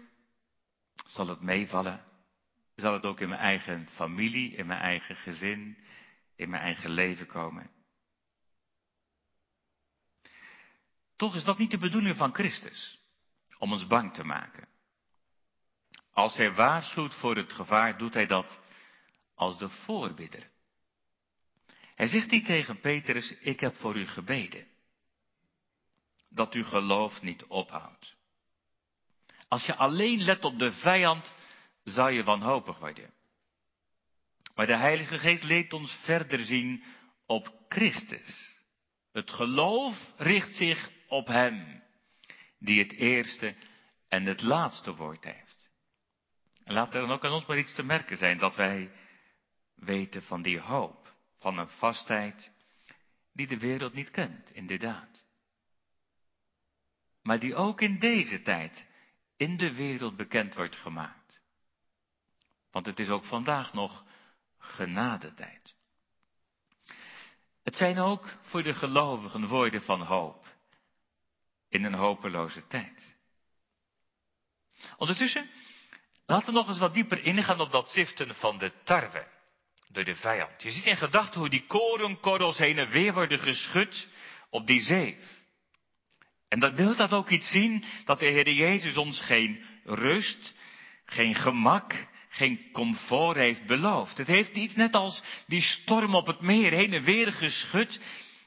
Zal 1.07 1.29
het 1.29 1.41
meevallen? 1.41 2.05
Zal 2.77 2.93
het 2.93 3.05
ook 3.05 3.21
in 3.21 3.29
mijn 3.29 3.41
eigen 3.41 3.89
familie, 3.91 4.57
in 4.57 4.67
mijn 4.67 4.81
eigen 4.81 5.17
gezin, 5.17 5.79
in 6.37 6.51
mijn 6.51 6.63
eigen 6.63 6.91
leven 6.91 7.27
komen? 7.27 7.71
Toch 11.17 11.35
is 11.35 11.45
dat 11.45 11.59
niet 11.59 11.71
de 11.71 11.79
bedoeling 11.79 12.17
van 12.17 12.35
Christus, 12.35 13.01
om 13.59 13.73
ons 13.73 13.87
bang 13.87 14.15
te 14.15 14.25
maken. 14.25 14.69
Als 16.17 16.37
hij 16.37 16.53
waarschuwt 16.53 17.15
voor 17.15 17.37
het 17.37 17.53
gevaar, 17.53 17.99
doet 17.99 18.15
hij 18.15 18.27
dat 18.27 18.61
als 19.35 19.59
de 19.59 19.69
voorbidder. 19.69 20.51
Hij 21.95 22.09
zegt 22.09 22.31
niet 22.31 22.45
tegen 22.45 22.81
Petrus, 22.81 23.35
ik 23.41 23.61
heb 23.61 23.75
voor 23.75 23.97
u 23.97 24.07
gebeden. 24.07 24.67
Dat 26.29 26.55
uw 26.55 26.65
geloof 26.65 27.23
niet 27.23 27.45
ophoudt. 27.45 28.17
Als 29.49 29.67
je 29.67 29.75
alleen 29.75 30.23
let 30.23 30.45
op 30.45 30.59
de 30.59 30.73
vijand, 30.73 31.35
zal 31.85 32.09
je 32.09 32.25
wanhopig 32.25 32.79
worden. 32.79 33.13
Maar 34.55 34.67
de 34.67 34.77
Heilige 34.77 35.19
Geest 35.19 35.43
leert 35.43 35.73
ons 35.73 35.99
verder 36.05 36.39
zien 36.39 36.85
op 37.27 37.65
Christus. 37.69 38.55
Het 39.13 39.31
geloof 39.31 40.13
richt 40.17 40.55
zich 40.55 40.91
op 41.09 41.27
Hem, 41.27 41.83
die 42.59 42.83
het 42.83 42.93
eerste 42.93 43.57
en 44.09 44.25
het 44.25 44.43
laatste 44.43 44.95
woord 44.95 45.25
heeft. 45.25 45.66
En 46.67 46.75
laat 46.75 46.95
er 46.95 47.01
dan 47.01 47.11
ook 47.11 47.25
aan 47.25 47.33
ons 47.33 47.47
maar 47.47 47.59
iets 47.59 47.75
te 47.75 47.83
merken 47.83 48.19
zijn 48.19 48.39
dat 48.39 48.57
wij 48.57 48.91
weten 49.75 50.23
van 50.23 50.43
die 50.43 50.61
hoop, 50.61 51.15
van 51.39 51.59
een 51.59 51.69
vastheid 51.69 52.51
die 53.33 53.47
de 53.47 53.59
wereld 53.59 53.93
niet 53.93 54.11
kent, 54.11 54.51
inderdaad. 54.51 55.25
Maar 57.23 57.39
die 57.39 57.55
ook 57.55 57.81
in 57.81 57.99
deze 57.99 58.43
tijd 58.43 58.87
in 59.37 59.57
de 59.57 59.75
wereld 59.75 60.17
bekend 60.17 60.55
wordt 60.55 60.77
gemaakt. 60.77 61.41
Want 62.71 62.87
het 62.87 62.99
is 62.99 63.09
ook 63.09 63.25
vandaag 63.25 63.73
nog 63.73 64.05
genadetijd. 64.59 65.75
Het 67.63 67.77
zijn 67.77 67.99
ook 67.99 68.37
voor 68.41 68.63
de 68.63 68.75
gelovigen 68.75 69.47
woorden 69.47 69.83
van 69.83 70.03
hoop 70.03 70.57
in 71.69 71.85
een 71.85 71.95
hopeloze 71.95 72.67
tijd. 72.67 73.17
Ondertussen, 74.97 75.51
laten 76.27 76.47
we 76.47 76.59
nog 76.59 76.69
eens 76.69 76.79
wat 76.79 76.95
dieper 76.95 77.25
ingaan 77.25 77.61
op 77.61 77.73
dat 77.73 77.91
ziften 77.91 78.35
van 78.35 78.59
de 78.59 78.73
tarwe 78.85 79.27
door 79.89 80.05
de 80.05 80.15
vijand. 80.15 80.63
Je 80.63 80.71
ziet 80.71 80.87
in 80.87 80.97
gedachten 80.97 81.41
hoe 81.41 81.49
die 81.49 81.67
korenkorrels 81.67 82.59
heen 82.59 82.79
en 82.79 82.91
weer 82.91 83.13
worden 83.13 83.39
geschud 83.39 84.09
op 84.51 84.67
die 84.67 84.81
zeef. 84.81 85.35
En 86.49 86.59
dat 86.59 86.75
wil 86.75 86.97
dat 86.97 87.13
ook 87.13 87.31
iets 87.31 87.51
zien 87.51 87.85
dat 88.05 88.19
de 88.19 88.27
Heer 88.27 88.51
Jezus 88.51 88.97
ons 88.97 89.21
geen 89.21 89.65
rust, 89.85 90.55
geen 91.05 91.35
gemak, 91.35 92.07
geen 92.29 92.71
comfort 92.73 93.37
heeft 93.37 93.67
beloofd. 93.67 94.19
Het 94.19 94.27
heeft 94.27 94.57
iets 94.57 94.75
net 94.75 94.95
als 94.95 95.23
die 95.47 95.61
storm 95.61 96.15
op 96.15 96.27
het 96.27 96.41
meer 96.41 96.73
heen 96.73 96.93
en 96.93 97.03
weer 97.03 97.33
geschud. 97.33 98.01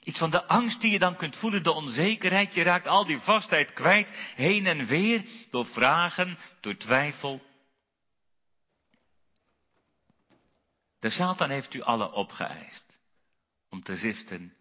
Iets 0.04 0.20
van 0.20 0.30
de 0.30 0.46
angst 0.46 0.82
die 0.82 0.92
je 0.92 1.00
dan 1.00 1.16
kunt 1.16 1.36
voelen, 1.36 1.64
de 1.64 1.72
onzekerheid. 1.72 2.54
Je 2.54 2.64
raakt 2.64 2.88
al 2.88 3.06
die 3.06 3.20
vastheid 3.20 3.74
kwijt, 3.74 4.12
heen 4.36 4.66
en 4.66 4.86
weer, 4.86 5.24
door 5.50 5.66
vragen, 5.66 6.38
door 6.62 6.78
twijfel. 6.78 7.42
De 11.00 11.10
Satan 11.10 11.50
heeft 11.50 11.74
u 11.74 11.82
alle 11.82 12.12
opgeëist 12.12 12.98
om 13.70 13.84
te 13.84 13.96
ziften 13.96 14.54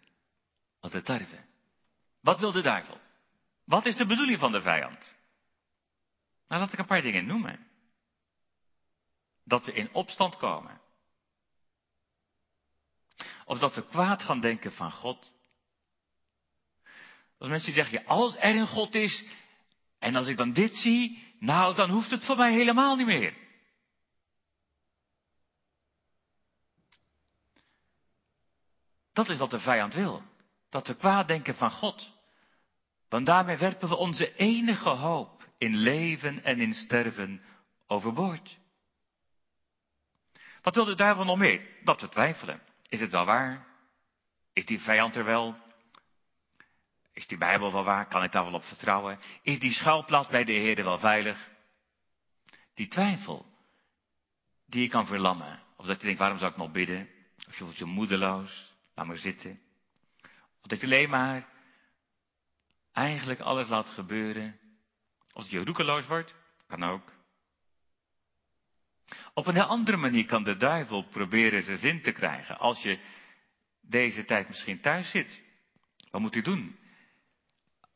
als 0.80 0.92
de 0.92 1.02
tarwe. 1.02 1.44
Wat 2.20 2.38
wil 2.38 2.52
de 2.52 2.62
duivel? 2.62 3.00
Wat 3.64 3.86
is 3.86 3.96
de 3.96 4.06
bedoeling 4.06 4.38
van 4.38 4.52
de 4.52 4.62
vijand? 4.62 5.16
Nou, 6.48 6.60
laat 6.60 6.72
ik 6.72 6.78
een 6.78 6.86
paar 6.86 7.02
dingen 7.02 7.26
noemen. 7.26 7.66
Dat 9.44 9.64
we 9.64 9.72
in 9.72 9.94
opstand 9.94 10.36
komen. 10.36 10.80
Of 13.44 13.58
dat 13.58 13.74
we 13.74 13.86
kwaad 13.86 14.22
gaan 14.22 14.40
denken 14.40 14.72
van 14.72 14.92
God. 14.92 15.32
Als 17.38 17.48
mensen 17.48 17.72
zeggen, 17.72 18.06
als 18.06 18.36
er 18.36 18.56
een 18.56 18.66
God 18.66 18.94
is, 18.94 19.24
en 19.98 20.16
als 20.16 20.26
ik 20.26 20.36
dan 20.36 20.52
dit 20.52 20.74
zie, 20.74 21.34
nou, 21.38 21.74
dan 21.74 21.90
hoeft 21.90 22.10
het 22.10 22.24
voor 22.24 22.36
mij 22.36 22.52
helemaal 22.52 22.96
niet 22.96 23.06
meer. 23.06 23.47
Dat 29.18 29.28
is 29.28 29.38
wat 29.38 29.50
de 29.50 29.60
vijand 29.60 29.94
wil. 29.94 30.22
Dat 30.70 30.86
we 30.86 30.96
kwaad 30.96 31.28
denken 31.28 31.54
van 31.54 31.70
God. 31.70 32.12
Want 33.08 33.26
daarmee 33.26 33.56
werpen 33.56 33.88
we 33.88 33.96
onze 33.96 34.34
enige 34.36 34.88
hoop 34.88 35.48
in 35.56 35.76
leven 35.76 36.44
en 36.44 36.60
in 36.60 36.74
sterven 36.74 37.42
overboord. 37.86 38.58
Wat 40.62 40.74
wil 40.74 40.84
de 40.84 40.94
duivel 40.94 41.24
nog 41.24 41.38
meer? 41.38 41.60
Dat 41.84 42.00
we 42.00 42.08
twijfelen. 42.08 42.62
Is 42.88 43.00
het 43.00 43.10
wel 43.10 43.24
waar? 43.24 43.66
Is 44.52 44.66
die 44.66 44.80
vijand 44.80 45.16
er 45.16 45.24
wel? 45.24 45.56
Is 47.12 47.26
die 47.26 47.38
Bijbel 47.38 47.72
wel 47.72 47.84
waar? 47.84 48.06
Kan 48.06 48.22
ik 48.22 48.32
daar 48.32 48.44
wel 48.44 48.54
op 48.54 48.64
vertrouwen? 48.64 49.18
Is 49.42 49.58
die 49.58 49.72
schuilplaats 49.72 50.28
bij 50.28 50.44
de 50.44 50.52
Heer 50.52 50.84
wel 50.84 50.98
veilig? 50.98 51.48
Die 52.74 52.88
twijfel, 52.88 53.46
die 54.66 54.82
je 54.82 54.88
kan 54.88 55.06
verlammen. 55.06 55.62
Of 55.76 55.86
dat 55.86 55.96
je 56.00 56.04
denkt, 56.04 56.20
waarom 56.20 56.38
zou 56.38 56.50
ik 56.50 56.56
nog 56.56 56.70
bidden? 56.70 57.08
Of 57.48 57.58
je 57.58 57.64
voelt 57.64 57.78
je 57.78 57.84
moedeloos, 57.84 58.76
laat 58.98 59.06
maar 59.06 59.16
zitten. 59.16 59.60
Of 60.60 60.66
dat 60.66 60.80
je 60.80 60.86
alleen 60.86 61.10
maar 61.10 61.48
eigenlijk 62.92 63.40
alles 63.40 63.68
laat 63.68 63.88
gebeuren. 63.88 64.58
Als 65.32 65.48
je 65.48 65.64
roekeloos 65.64 66.06
wordt, 66.06 66.34
kan 66.66 66.82
ook. 66.82 67.12
Op 69.34 69.46
een 69.46 69.54
heel 69.54 69.64
andere 69.64 69.96
manier 69.96 70.26
kan 70.26 70.44
de 70.44 70.56
duivel 70.56 71.02
proberen 71.02 71.62
zijn 71.62 71.78
zin 71.78 72.02
te 72.02 72.12
krijgen. 72.12 72.58
Als 72.58 72.82
je 72.82 72.98
deze 73.80 74.24
tijd 74.24 74.48
misschien 74.48 74.80
thuis 74.80 75.10
zit, 75.10 75.42
wat 76.10 76.20
moet 76.20 76.34
u 76.34 76.42
doen? 76.42 76.78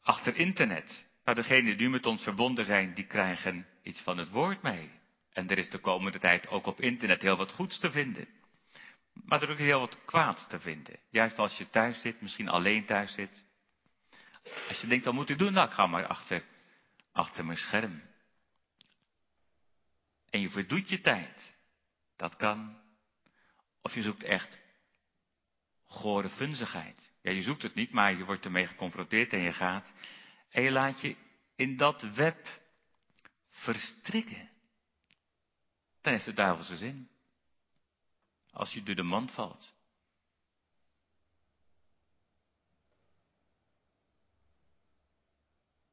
Achter 0.03 0.37
internet. 0.37 1.07
Nou, 1.25 1.37
degenen 1.37 1.77
die 1.77 1.89
met 1.89 2.07
ons 2.07 2.23
verbonden 2.23 2.65
zijn, 2.65 2.95
die 2.95 3.07
krijgen 3.07 3.67
iets 3.83 4.01
van 4.01 4.19
het 4.19 4.29
woord 4.29 4.63
mee. 4.63 4.91
En 5.33 5.49
er 5.49 5.59
is 5.59 5.71
de 5.71 5.79
komende 5.79 6.19
tijd 6.19 6.49
ook 6.49 6.67
op 6.67 6.81
internet 6.81 7.23
heel 7.23 7.37
wat 7.37 7.53
goeds 7.53 7.79
te 7.79 7.91
vinden. 7.91 8.29
Maar 9.13 9.43
er 9.43 9.49
is 9.49 9.53
ook 9.53 9.61
heel 9.61 9.81
wat 9.81 10.05
kwaad 10.05 10.49
te 10.49 10.61
vinden. 10.61 10.99
Juist 11.11 11.39
als 11.39 11.59
je 11.59 11.71
thuis 11.71 12.01
zit, 12.01 12.21
misschien 12.21 12.49
alleen 12.49 12.85
thuis 12.85 13.15
zit. 13.15 13.45
Als 14.69 14.81
je 14.81 14.87
denkt, 14.87 15.05
wat 15.05 15.15
moet 15.15 15.31
ik 15.31 15.39
doen? 15.39 15.53
Nou, 15.53 15.69
ik 15.69 15.75
ga 15.75 15.87
maar 15.87 16.07
achter, 16.07 16.45
achter 17.13 17.45
mijn 17.45 17.59
scherm. 17.59 18.03
En 20.31 20.41
je 20.41 20.51
verdoet 20.51 20.89
je 20.89 21.01
tijd. 21.01 21.53
Dat 22.17 22.37
kan. 22.37 22.81
Of 23.83 23.95
je 23.95 24.03
zoekt 24.03 24.23
echt 24.23 24.61
gore 25.85 26.29
funzigheid. 26.29 27.13
Ja, 27.23 27.31
je 27.31 27.43
zoekt 27.43 27.63
het 27.63 27.75
niet, 27.75 27.91
maar 27.93 28.17
je 28.17 28.25
wordt 28.25 28.45
ermee 28.45 28.67
geconfronteerd 28.67 29.33
en 29.33 29.41
je 29.41 29.53
gaat. 29.53 29.93
En 30.51 30.63
je 30.63 30.71
laat 30.71 31.01
je 31.01 31.17
in 31.57 31.77
dat 31.77 32.03
web 32.03 32.61
verstrikken. 33.51 34.51
Dan 36.01 36.13
heeft 36.13 36.25
de 36.25 36.33
duivelse 36.33 36.77
zin. 36.77 37.11
Als 38.53 38.73
je 38.73 38.83
door 38.83 38.95
de 38.95 39.03
mand 39.03 39.31
valt. 39.31 39.75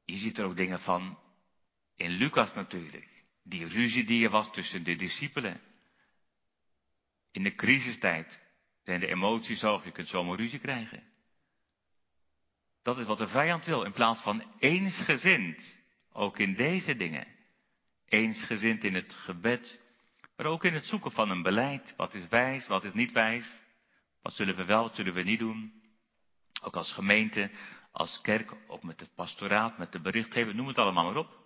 Je 0.06 0.18
ziet 0.18 0.38
er 0.38 0.46
ook 0.46 0.58
dingen 0.58 0.80
van 0.80 1.20
in 1.96 2.10
Lucas 2.10 2.54
natuurlijk. 2.54 3.24
Die 3.44 3.66
ruzie 3.66 4.06
die 4.06 4.24
er 4.24 4.30
was 4.30 4.52
tussen 4.52 4.84
de 4.84 4.96
discipelen. 4.96 5.62
In 7.32 7.44
de 7.44 7.56
crisistijd 7.56 8.40
zijn 8.84 9.00
de 9.00 9.08
emoties 9.08 9.62
hoog, 9.62 9.84
je 9.84 9.92
kunt 9.92 10.08
zomaar 10.08 10.38
ruzie 10.38 10.60
krijgen. 10.60 11.04
Dat 12.82 12.98
is 12.98 13.06
wat 13.06 13.18
de 13.18 13.28
vijand 13.28 13.66
wil, 13.66 13.84
in 13.84 13.92
plaats 13.92 14.22
van 14.22 14.44
eensgezind, 14.60 15.78
ook 16.12 16.38
in 16.38 16.54
deze 16.54 16.96
dingen. 16.96 17.28
Eensgezind 18.06 18.84
in 18.84 18.94
het 18.94 19.14
gebed, 19.14 19.80
maar 20.40 20.48
ook 20.48 20.64
in 20.64 20.74
het 20.74 20.86
zoeken 20.86 21.12
van 21.12 21.30
een 21.30 21.42
beleid. 21.42 21.94
Wat 21.98 22.14
is 22.14 22.28
wijs, 22.28 22.68
wat 22.68 22.84
is 22.84 22.94
niet 22.94 23.12
wijs? 23.12 23.46
Wat 24.22 24.34
zullen 24.34 24.56
we 24.56 24.66
wel, 24.66 24.84
wat 24.84 24.96
zullen 24.96 25.14
we 25.14 25.22
niet 25.22 25.40
doen? 25.40 25.84
Ook 26.62 26.76
als 26.76 26.94
gemeente, 26.94 27.52
als 27.92 28.22
kerk, 28.22 28.54
ook 28.68 28.84
met 28.84 29.00
het 29.00 29.16
pastoraat, 29.16 29.78
met 29.78 29.92
de 29.92 30.00
berichtgever, 30.00 30.56
noem 30.56 30.68
het 30.68 30.78
allemaal 30.78 31.04
maar 31.04 31.16
op. 31.16 31.38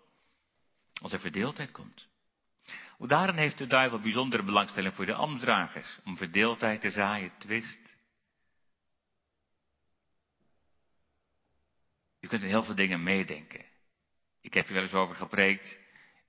Als 1.02 1.12
er 1.12 1.20
verdeeldheid 1.20 1.72
komt. 1.72 2.08
Ook 2.98 3.10
daarin 3.10 3.36
heeft 3.36 3.58
de 3.58 3.68
duivel 3.68 4.00
bijzondere 4.00 4.44
belangstelling 4.44 4.96
voor 4.96 5.06
de 5.06 5.14
ambtsdragers, 5.14 6.00
om 6.06 6.18
verdeeldheid 6.18 6.82
te 6.82 6.92
zaaien, 6.92 7.32
twist. 7.38 7.96
Je 12.20 12.28
kunt 12.28 12.42
in 12.42 12.50
heel 12.50 12.64
veel 12.64 12.76
dingen 12.76 13.04
meedenken. 13.04 13.66
Ik 14.42 14.54
heb 14.54 14.66
hier 14.66 14.74
wel 14.74 14.84
eens 14.84 14.94
over 14.94 15.16
gepreekt, 15.16 15.82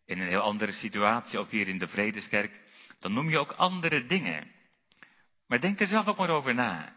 in 0.06 0.20
een 0.20 0.28
heel 0.28 0.40
andere 0.40 0.72
situatie, 0.72 1.38
ook 1.38 1.50
hier 1.50 1.68
in 1.68 1.78
de 1.78 1.88
Vredeskerk. 1.88 2.60
Dan 2.98 3.12
noem 3.12 3.30
je 3.30 3.38
ook 3.38 3.52
andere 3.52 4.06
dingen. 4.06 4.50
Maar 5.46 5.60
denk 5.60 5.80
er 5.80 5.86
zelf 5.86 6.06
ook 6.06 6.16
maar 6.16 6.30
over 6.30 6.54
na. 6.54 6.94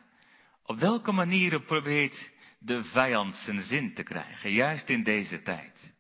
Op 0.64 0.80
welke 0.80 1.12
manieren 1.12 1.66
probeert 1.66 2.32
de 2.60 2.84
vijand 2.84 3.36
zijn 3.36 3.62
zin 3.62 3.94
te 3.94 4.04
krijgen, 4.04 4.52
juist 4.52 4.90
in 4.90 5.04
deze 5.04 5.42
tijd? 5.42 5.96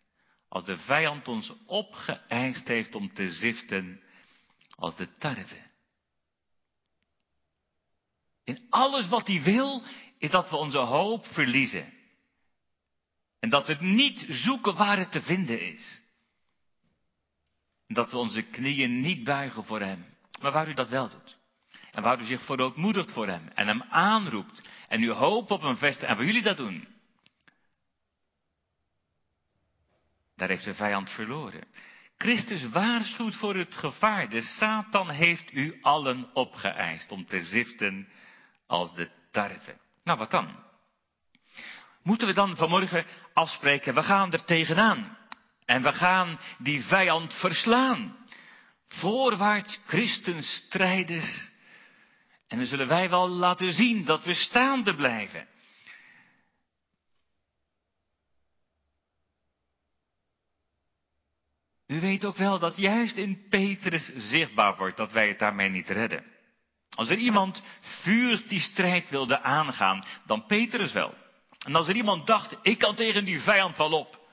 Als 0.49 0.65
de 0.65 0.77
vijand 0.77 1.27
ons 1.27 1.53
opgeëist 1.65 2.67
heeft 2.67 2.95
om 2.95 3.13
te 3.13 3.31
ziften 3.31 4.01
als 4.75 4.95
de 4.95 5.17
tarwe. 5.17 5.65
In 8.43 8.65
alles 8.69 9.07
wat 9.07 9.27
hij 9.27 9.41
wil, 9.41 9.83
is 10.17 10.29
dat 10.29 10.49
we 10.49 10.55
onze 10.55 10.77
hoop 10.77 11.25
verliezen. 11.25 11.93
En 13.39 13.49
dat 13.49 13.67
we 13.67 13.73
het 13.73 13.81
niet 13.81 14.25
zoeken 14.29 14.75
waar 14.75 14.97
het 14.97 15.11
te 15.11 15.21
vinden 15.21 15.61
is. 15.61 16.01
Dat 17.87 18.11
we 18.11 18.17
onze 18.17 18.41
knieën 18.41 18.99
niet 18.99 19.23
buigen 19.23 19.63
voor 19.63 19.81
hem. 19.81 20.05
Maar 20.41 20.51
waar 20.51 20.69
u 20.69 20.73
dat 20.73 20.89
wel 20.89 21.09
doet. 21.09 21.37
En 21.91 22.03
waar 22.03 22.21
u 22.21 22.25
zich 22.25 22.45
verootmoedigt 22.45 23.11
voor 23.11 23.27
hem. 23.27 23.47
En 23.47 23.67
hem 23.67 23.81
aanroept. 23.81 24.69
En 24.87 25.03
u 25.03 25.11
hoop 25.11 25.51
op 25.51 25.61
hem 25.61 25.77
vestigt. 25.77 26.09
En 26.09 26.15
waar 26.15 26.25
jullie 26.25 26.43
dat 26.43 26.57
doen. 26.57 26.87
Daar 30.35 30.47
heeft 30.47 30.65
de 30.65 30.73
vijand 30.73 31.09
verloren. 31.09 31.63
Christus 32.17 32.69
waarschuwt 32.69 33.35
voor 33.35 33.55
het 33.55 33.75
gevaar. 33.75 34.29
De 34.29 34.41
Satan 34.41 35.09
heeft 35.09 35.53
u 35.53 35.77
allen 35.81 36.29
opgeëist 36.33 37.11
om 37.11 37.25
te 37.25 37.45
ziften 37.45 38.07
als 38.67 38.95
de 38.95 39.09
tarwe. 39.31 39.77
Nou, 40.03 40.17
wat 40.17 40.31
dan? 40.31 40.65
Moeten 42.03 42.27
we 42.27 42.33
dan 42.33 42.55
vanmorgen 42.55 43.05
afspreken, 43.33 43.93
we 43.93 44.03
gaan 44.03 44.33
er 44.33 44.43
tegenaan. 44.43 45.17
En 45.67 45.81
we 45.81 45.93
gaan 45.93 46.39
die 46.57 46.83
vijand 46.83 47.33
verslaan. 47.33 48.17
Voorwaarts 48.87 49.79
christenstrijders. 49.85 51.49
En 52.47 52.57
dan 52.57 52.67
zullen 52.67 52.87
wij 52.87 53.09
wel 53.09 53.29
laten 53.29 53.73
zien 53.73 54.05
dat 54.05 54.23
we 54.23 54.33
staande 54.33 54.95
blijven. 54.95 55.47
U 61.87 61.99
weet 61.99 62.25
ook 62.25 62.35
wel 62.35 62.59
dat 62.59 62.77
juist 62.77 63.17
in 63.17 63.47
Petrus 63.49 64.11
zichtbaar 64.15 64.77
wordt 64.77 64.97
dat 64.97 65.11
wij 65.11 65.27
het 65.27 65.39
daarmee 65.39 65.69
niet 65.69 65.89
redden. 65.89 66.25
Als 66.89 67.09
er 67.09 67.17
iemand 67.17 67.63
vurig 67.79 68.43
die 68.43 68.59
strijd 68.59 69.09
wilde 69.09 69.41
aangaan, 69.41 70.03
dan 70.25 70.45
Petrus 70.45 70.93
wel. 70.93 71.13
En 71.65 71.75
als 71.75 71.87
er 71.87 71.95
iemand 71.95 72.27
dacht, 72.27 72.55
ik 72.61 72.77
kan 72.77 72.95
tegen 72.95 73.25
die 73.25 73.41
vijand 73.41 73.77
wel 73.77 73.91
op, 73.91 74.26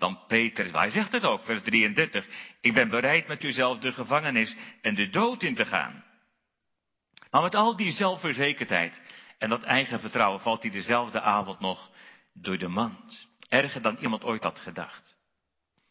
dan 0.00 0.26
Petrus, 0.26 0.72
hij 0.72 0.90
zegt 0.90 1.12
het 1.12 1.24
ook, 1.24 1.44
vers 1.44 1.62
33, 1.62 2.26
ik 2.60 2.74
ben 2.74 2.88
bereid 2.88 3.28
met 3.28 3.44
uzelf 3.44 3.78
de 3.78 3.92
gevangenis 3.92 4.56
en 4.82 4.94
de 4.94 5.10
dood 5.10 5.42
in 5.42 5.54
te 5.54 5.64
gaan. 5.64 6.04
Maar 7.30 7.42
met 7.42 7.54
al 7.54 7.76
die 7.76 7.92
zelfverzekerdheid 7.92 9.00
en 9.38 9.48
dat 9.48 9.62
eigen 9.62 10.00
vertrouwen 10.00 10.40
valt 10.40 10.62
hij 10.62 10.70
dezelfde 10.70 11.20
avond 11.20 11.60
nog 11.60 11.90
door 12.32 12.58
de 12.58 12.68
mand. 12.68 13.28
Erger 13.48 13.82
dan 13.82 13.96
iemand 13.96 14.24
ooit 14.24 14.42
had 14.42 14.58
gedacht. 14.58 15.16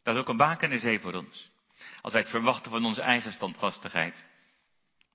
Dat 0.03 0.15
is 0.15 0.21
ook 0.21 0.29
een 0.29 0.37
baken 0.37 0.79
zee 0.79 0.99
voor 0.99 1.13
ons. 1.13 1.51
Als 2.01 2.13
wij 2.13 2.21
het 2.21 2.31
verwachten 2.31 2.71
van 2.71 2.85
onze 2.85 3.01
eigen 3.01 3.31
standvastigheid, 3.31 4.25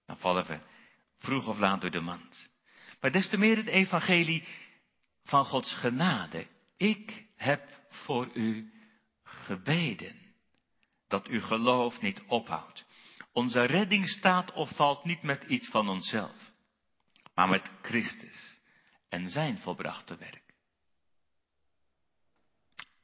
dan 0.06 0.18
vallen 0.18 0.46
we 0.46 0.58
vroeg 1.18 1.46
of 1.46 1.58
laat 1.58 1.80
door 1.80 1.90
de 1.90 2.00
mand. 2.00 2.48
Maar 3.00 3.10
des 3.10 3.28
te 3.28 3.38
meer 3.38 3.56
het 3.56 3.66
evangelie 3.66 4.44
van 5.24 5.44
Gods 5.44 5.74
genade. 5.74 6.46
Ik 6.76 7.26
heb 7.36 7.68
voor 7.88 8.28
u 8.34 8.73
gebeden. 9.44 10.34
Dat 11.08 11.26
uw 11.26 11.40
geloof 11.40 12.00
niet 12.00 12.22
ophoudt. 12.26 12.84
Onze 13.32 13.64
redding 13.64 14.08
staat 14.08 14.52
of 14.52 14.76
valt 14.76 15.04
niet 15.04 15.22
met 15.22 15.44
iets 15.44 15.68
van 15.68 15.88
onszelf, 15.88 16.52
maar 17.34 17.48
met 17.48 17.70
Christus 17.82 18.60
en 19.08 19.30
zijn 19.30 19.58
volbrachte 19.58 20.16
werk. 20.16 20.42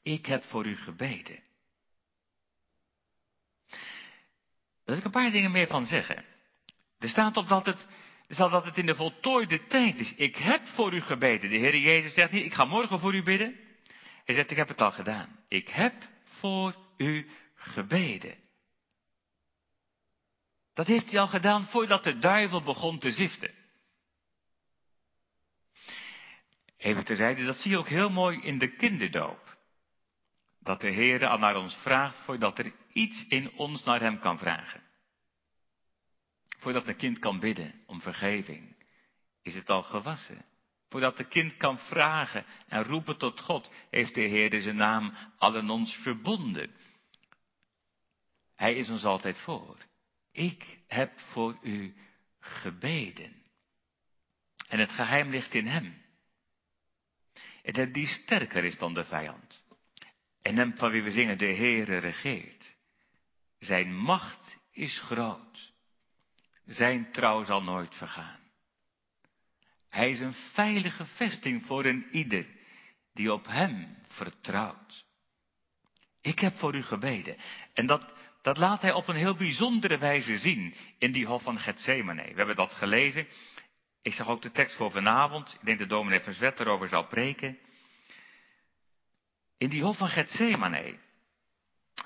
Ik 0.03 0.27
heb 0.27 0.45
voor 0.45 0.67
u 0.67 0.77
gebeden. 0.77 1.43
Daar 3.71 3.79
wil 4.85 4.97
ik 4.97 5.05
een 5.05 5.11
paar 5.11 5.31
dingen 5.31 5.51
meer 5.51 5.69
van 5.69 5.87
zeggen. 5.87 6.25
Er 6.99 7.09
staat 7.09 7.37
op 7.37 7.49
dat 7.49 7.67
het, 7.67 7.87
staat 8.29 8.51
dat 8.51 8.65
het 8.65 8.77
in 8.77 8.87
de 8.87 8.95
voltooide 8.95 9.67
tijd 9.67 9.99
is. 9.99 10.15
Ik 10.15 10.37
heb 10.37 10.67
voor 10.67 10.93
u 10.93 11.01
gebeden. 11.01 11.51
De 11.51 11.57
Heer 11.57 11.77
Jezus 11.77 12.15
zegt 12.15 12.33
niet, 12.33 12.45
ik 12.45 12.55
ga 12.55 12.65
morgen 12.65 13.01
voor 13.01 13.15
u 13.15 13.23
bidden. 13.23 13.57
Hij 14.25 14.35
zegt, 14.35 14.51
ik 14.51 14.57
heb 14.57 14.69
het 14.69 14.81
al 14.81 14.93
gedaan. 14.93 15.39
Ik 15.49 15.69
heb 15.69 15.95
voor 16.41 16.77
u 16.97 17.31
gebeden. 17.55 18.39
Dat 20.75 20.87
heeft 20.87 21.11
hij 21.11 21.21
al 21.21 21.29
gedaan 21.29 21.67
voordat 21.67 22.05
de 22.05 22.19
duivel 22.19 22.63
begon 22.63 22.99
te 22.99 23.11
ziften. 23.11 23.55
Even 26.77 27.05
terzijde, 27.05 27.45
dat 27.45 27.57
zie 27.57 27.71
je 27.71 27.79
ook 27.79 27.89
heel 27.89 28.11
mooi 28.11 28.41
in 28.41 28.59
de 28.59 28.77
kinderdoop. 28.77 29.59
Dat 30.59 30.81
de 30.81 30.91
Heer 30.91 31.27
al 31.27 31.39
naar 31.39 31.57
ons 31.57 31.75
vraagt 31.75 32.19
voordat 32.19 32.59
er 32.59 32.73
iets 32.93 33.27
in 33.29 33.53
ons 33.53 33.85
naar 33.85 34.01
Hem 34.01 34.19
kan 34.19 34.39
vragen. 34.39 34.83
Voordat 36.59 36.89
een 36.89 36.97
kind 36.97 37.19
kan 37.19 37.39
bidden 37.39 37.83
om 37.87 38.01
vergeving, 38.01 38.77
is 39.43 39.55
het 39.55 39.71
al 39.71 39.83
gewassen. 39.83 40.45
Voordat 40.91 41.17
de 41.17 41.25
kind 41.25 41.57
kan 41.57 41.79
vragen 41.79 42.45
en 42.69 42.85
roepen 42.85 43.19
tot 43.19 43.41
God, 43.41 43.71
heeft 43.91 44.15
de 44.15 44.21
Heer 44.21 44.61
zijn 44.61 44.77
naam 44.77 45.15
allen 45.39 45.71
ons 45.71 45.95
verbonden. 45.95 46.75
Hij 48.57 48.75
is 48.75 48.91
ons 48.91 49.05
altijd 49.05 49.39
voor. 49.39 49.79
Ik 50.33 50.79
heb 50.87 51.19
voor 51.19 51.59
u 51.63 51.95
gebeden. 52.39 53.43
En 54.69 54.79
het 54.79 54.91
geheim 54.91 55.31
ligt 55.31 55.55
in 55.55 55.67
hem. 55.67 56.03
En 57.63 57.93
die 57.93 58.07
sterker 58.07 58.65
is 58.65 58.79
dan 58.79 58.95
de 58.95 59.05
vijand. 59.05 59.63
En 60.43 60.57
hem 60.57 60.77
van 60.77 60.91
wie 60.91 61.03
we 61.03 61.11
zingen, 61.11 61.39
de 61.39 61.55
Heere 61.55 61.99
regeert. 61.99 62.75
Zijn 63.59 63.97
macht 63.97 64.59
is 64.71 64.99
groot. 64.99 65.73
Zijn 66.65 67.13
trouw 67.13 67.45
zal 67.45 67.63
nooit 67.63 67.95
vergaan. 67.95 68.40
Hij 69.91 70.11
is 70.11 70.21
een 70.21 70.33
veilige 70.33 71.07
vesting 71.07 71.65
voor 71.67 71.85
een 71.85 72.07
ieder 72.11 72.47
die 73.13 73.33
op 73.33 73.47
hem 73.47 73.97
vertrouwt. 74.09 75.05
Ik 76.21 76.39
heb 76.39 76.57
voor 76.57 76.75
u 76.75 76.83
gebeden. 76.83 77.37
En 77.75 77.87
dat, 77.87 78.15
dat 78.43 78.57
laat 78.57 78.83
hij 78.83 78.93
op 78.93 79.09
een 79.09 79.17
heel 79.17 79.37
bijzondere 79.37 79.99
wijze 79.99 80.39
zien 80.39 80.75
in 80.99 81.13
die 81.13 81.27
hof 81.27 81.43
van 81.43 81.59
Gethsemane. 81.59 82.23
We 82.23 82.35
hebben 82.35 82.57
dat 82.57 82.73
gelezen. 82.73 83.29
Ik 84.03 84.13
zag 84.13 84.29
ook 84.29 84.43
de 84.43 84.51
tekst 84.51 84.77
voor 84.77 84.91
vanavond. 84.91 85.55
Ik 85.55 85.65
denk 85.65 85.79
dat 85.79 85.89
dominee 85.89 86.21
Verzwet 86.21 86.61
erover 86.61 86.89
zal 86.89 87.07
preken. 87.07 87.59
In 89.59 89.69
die 89.69 89.83
hof 89.83 89.97
van 89.97 90.09
Gethsemane, 90.09 90.99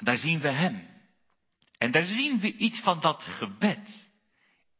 daar 0.00 0.18
zien 0.18 0.40
we 0.40 0.50
hem. 0.50 0.88
En 1.78 1.90
daar 1.90 2.04
zien 2.04 2.40
we 2.40 2.56
iets 2.56 2.80
van 2.80 3.00
dat 3.00 3.22
gebed. 3.22 4.12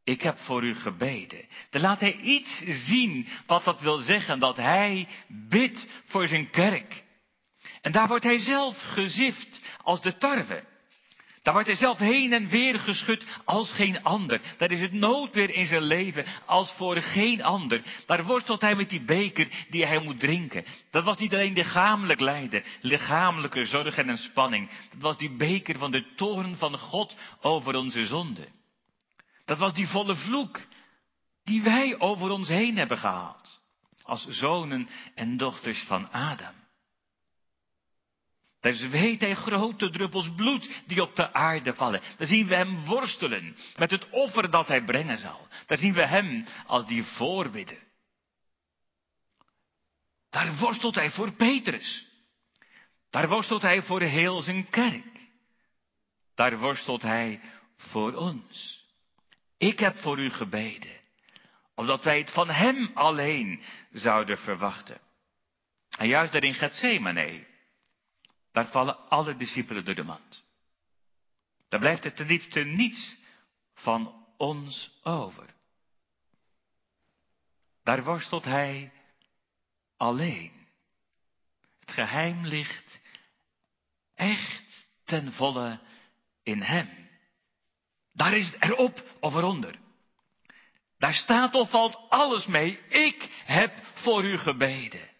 Ik 0.05 0.23
heb 0.23 0.38
voor 0.38 0.64
u 0.64 0.75
gebeden. 0.75 1.45
Dan 1.71 1.81
laat 1.81 2.01
hij 2.01 2.12
iets 2.17 2.62
zien 2.67 3.29
wat 3.47 3.64
dat 3.64 3.81
wil 3.81 3.97
zeggen, 3.97 4.38
dat 4.38 4.57
hij 4.57 5.09
bidt 5.29 5.87
voor 6.05 6.27
zijn 6.27 6.51
kerk. 6.51 7.03
En 7.81 7.93
daar 7.93 8.09
wordt 8.09 8.25
hij 8.25 8.38
zelf 8.38 8.77
gezift 8.83 9.62
als 9.83 10.03
de 10.03 10.17
tarwe. 10.17 10.64
Daar 11.43 11.55
wordt 11.55 11.69
hij 11.69 11.79
zelf 11.79 11.99
heen 11.99 12.33
en 12.33 12.49
weer 12.49 12.79
geschud 12.79 13.27
als 13.45 13.73
geen 13.73 14.03
ander. 14.03 14.40
Daar 14.57 14.71
is 14.71 14.81
het 14.81 14.93
noodweer 14.93 15.51
in 15.51 15.67
zijn 15.67 15.83
leven 15.83 16.25
als 16.47 16.73
voor 16.73 16.97
geen 16.97 17.43
ander. 17.43 17.83
Daar 18.07 18.25
worstelt 18.25 18.61
hij 18.61 18.75
met 18.75 18.90
die 18.90 19.05
beker 19.05 19.49
die 19.71 19.87
hij 19.87 19.99
moet 19.99 20.21
drinken. 20.21 20.64
Dat 20.90 21.05
was 21.05 21.19
niet 21.19 21.35
alleen 21.35 21.53
lichamelijk 21.53 22.21
lijden, 22.21 22.64
lichamelijke 22.81 23.64
zorgen 23.64 24.09
en 24.09 24.19
spanning. 24.19 24.71
Dat 24.90 25.03
was 25.03 25.19
die 25.19 25.37
beker 25.37 25.79
van 25.79 25.90
de 25.90 26.14
toren 26.14 26.57
van 26.57 26.79
God 26.79 27.17
over 27.40 27.75
onze 27.75 28.07
zonde. 28.07 28.49
Dat 29.45 29.59
was 29.59 29.75
die 29.75 29.89
volle 29.89 30.15
vloek 30.15 30.61
die 31.45 31.63
wij 31.63 31.99
over 31.99 32.31
ons 32.31 32.49
heen 32.49 32.77
hebben 32.77 32.99
gehaald. 32.99 33.61
Als 34.03 34.27
zonen 34.29 34.89
en 35.15 35.37
dochters 35.37 35.83
van 35.83 36.11
Adam. 36.11 36.55
Daar 38.61 38.75
zweet 38.75 39.21
hij 39.21 39.35
grote 39.35 39.91
druppels 39.91 40.35
bloed 40.35 40.71
die 40.87 41.03
op 41.03 41.17
de 41.17 41.33
aarde 41.33 41.75
vallen. 41.75 42.03
Daar 42.17 42.27
zien 42.27 42.47
we 42.47 42.57
hem 42.57 42.85
worstelen 42.85 43.57
met 43.77 43.91
het 43.91 44.09
offer 44.11 44.51
dat 44.51 44.69
hij 44.69 44.85
brengen 44.85 45.19
zal. 45.19 45.49
Daar 45.67 45.79
zien 45.79 45.95
we 45.95 46.07
hem 46.07 46.45
als 46.67 46.87
die 46.87 47.05
voorbidder. 47.05 47.83
Daar 50.31 50.57
worstelt 50.57 50.95
hij 50.95 51.11
voor 51.11 51.33
Petrus. 51.33 52.07
Daar 53.11 53.29
worstelt 53.29 53.63
hij 53.63 53.83
voor 53.83 54.01
heel 54.01 54.41
zijn 54.41 54.69
kerk. 54.69 55.29
Daar 56.35 56.59
worstelt 56.59 57.03
hij 57.03 57.41
voor 57.77 58.15
ons. 58.15 58.84
Ik 59.57 59.79
heb 59.79 59.97
voor 59.97 60.19
u 60.19 60.31
gebeden, 60.31 61.01
omdat 61.75 62.05
wij 62.05 62.19
het 62.19 62.33
van 62.33 62.51
hem 62.51 62.90
alleen 62.95 63.62
zouden 63.93 64.38
verwachten. 64.38 65.01
En 65.99 66.09
juist 66.09 66.33
daar 66.33 66.45
in 66.45 66.55
Gethsemane, 66.55 67.47
daar 68.53 68.67
vallen 68.67 69.09
alle 69.09 69.37
discipelen 69.37 69.85
door 69.85 69.95
de 69.95 70.03
mand. 70.03 70.45
Daar 71.69 71.81
blijft 71.81 72.05
er 72.05 72.14
ten 72.14 72.27
diepste 72.27 72.61
niets 72.61 73.17
van 73.75 74.27
ons 74.37 74.99
over. 75.03 75.55
Daar 77.83 78.05
worstelt 78.05 78.45
hij 78.45 78.93
alleen. 79.97 80.67
Het 81.81 81.90
geheim 81.90 82.47
ligt 82.47 83.01
echt 84.14 84.88
ten 85.05 85.33
volle 85.33 85.81
in 86.43 86.62
hem. 86.62 87.04
Daar 88.14 88.37
is 88.37 88.46
het 88.46 88.62
erop 88.62 89.03
of 89.20 89.35
eronder. 89.35 89.74
Daar 90.98 91.14
staat 91.14 91.55
of 91.55 91.70
valt 91.70 91.98
alles 92.09 92.46
mee. 92.46 92.79
Ik 92.88 93.29
heb 93.44 93.72
voor 93.94 94.24
u 94.24 94.38
gebeden. 94.38 95.12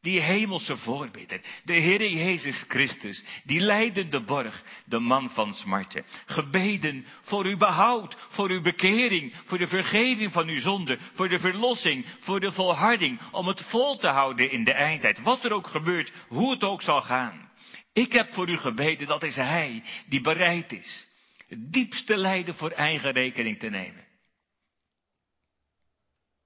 Die 0.00 0.20
hemelse 0.20 0.76
voorbidder, 0.76 1.40
de 1.64 1.72
Heere 1.72 2.14
Jezus 2.14 2.64
Christus, 2.68 3.24
die 3.44 3.60
leidende 3.60 4.20
borg, 4.20 4.62
de 4.84 4.98
man 4.98 5.30
van 5.30 5.54
smarten. 5.54 6.04
Gebeden 6.26 7.06
voor 7.22 7.44
uw 7.44 7.56
behoud, 7.56 8.16
voor 8.28 8.50
uw 8.50 8.62
bekering, 8.62 9.34
voor 9.44 9.58
de 9.58 9.66
vergeving 9.66 10.32
van 10.32 10.48
uw 10.48 10.60
zonde, 10.60 10.98
voor 11.14 11.28
de 11.28 11.38
verlossing, 11.38 12.06
voor 12.20 12.40
de 12.40 12.52
volharding, 12.52 13.20
om 13.30 13.46
het 13.46 13.62
vol 13.62 13.96
te 13.96 14.08
houden 14.08 14.50
in 14.50 14.64
de 14.64 14.72
eindtijd. 14.72 15.20
Wat 15.20 15.44
er 15.44 15.52
ook 15.52 15.66
gebeurt, 15.66 16.12
hoe 16.28 16.50
het 16.50 16.64
ook 16.64 16.82
zal 16.82 17.02
gaan. 17.02 17.50
Ik 17.92 18.12
heb 18.12 18.34
voor 18.34 18.48
u 18.48 18.56
gebeden, 18.56 19.06
dat 19.06 19.22
is 19.22 19.36
Hij 19.36 19.82
die 20.06 20.20
bereid 20.20 20.72
is 20.72 21.07
het 21.48 21.72
diepste 21.72 22.16
lijden 22.16 22.54
voor 22.54 22.70
eigen 22.70 23.10
rekening 23.12 23.58
te 23.58 23.68
nemen. 23.68 24.06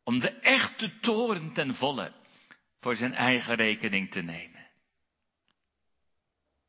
Om 0.04 0.18
de 0.18 0.30
echte 0.30 0.98
toren 1.00 1.52
ten 1.52 1.74
volle 1.74 2.12
voor 2.80 2.96
zijn 2.96 3.14
eigen 3.14 3.54
rekening 3.54 4.10
te 4.10 4.20
nemen. 4.20 4.70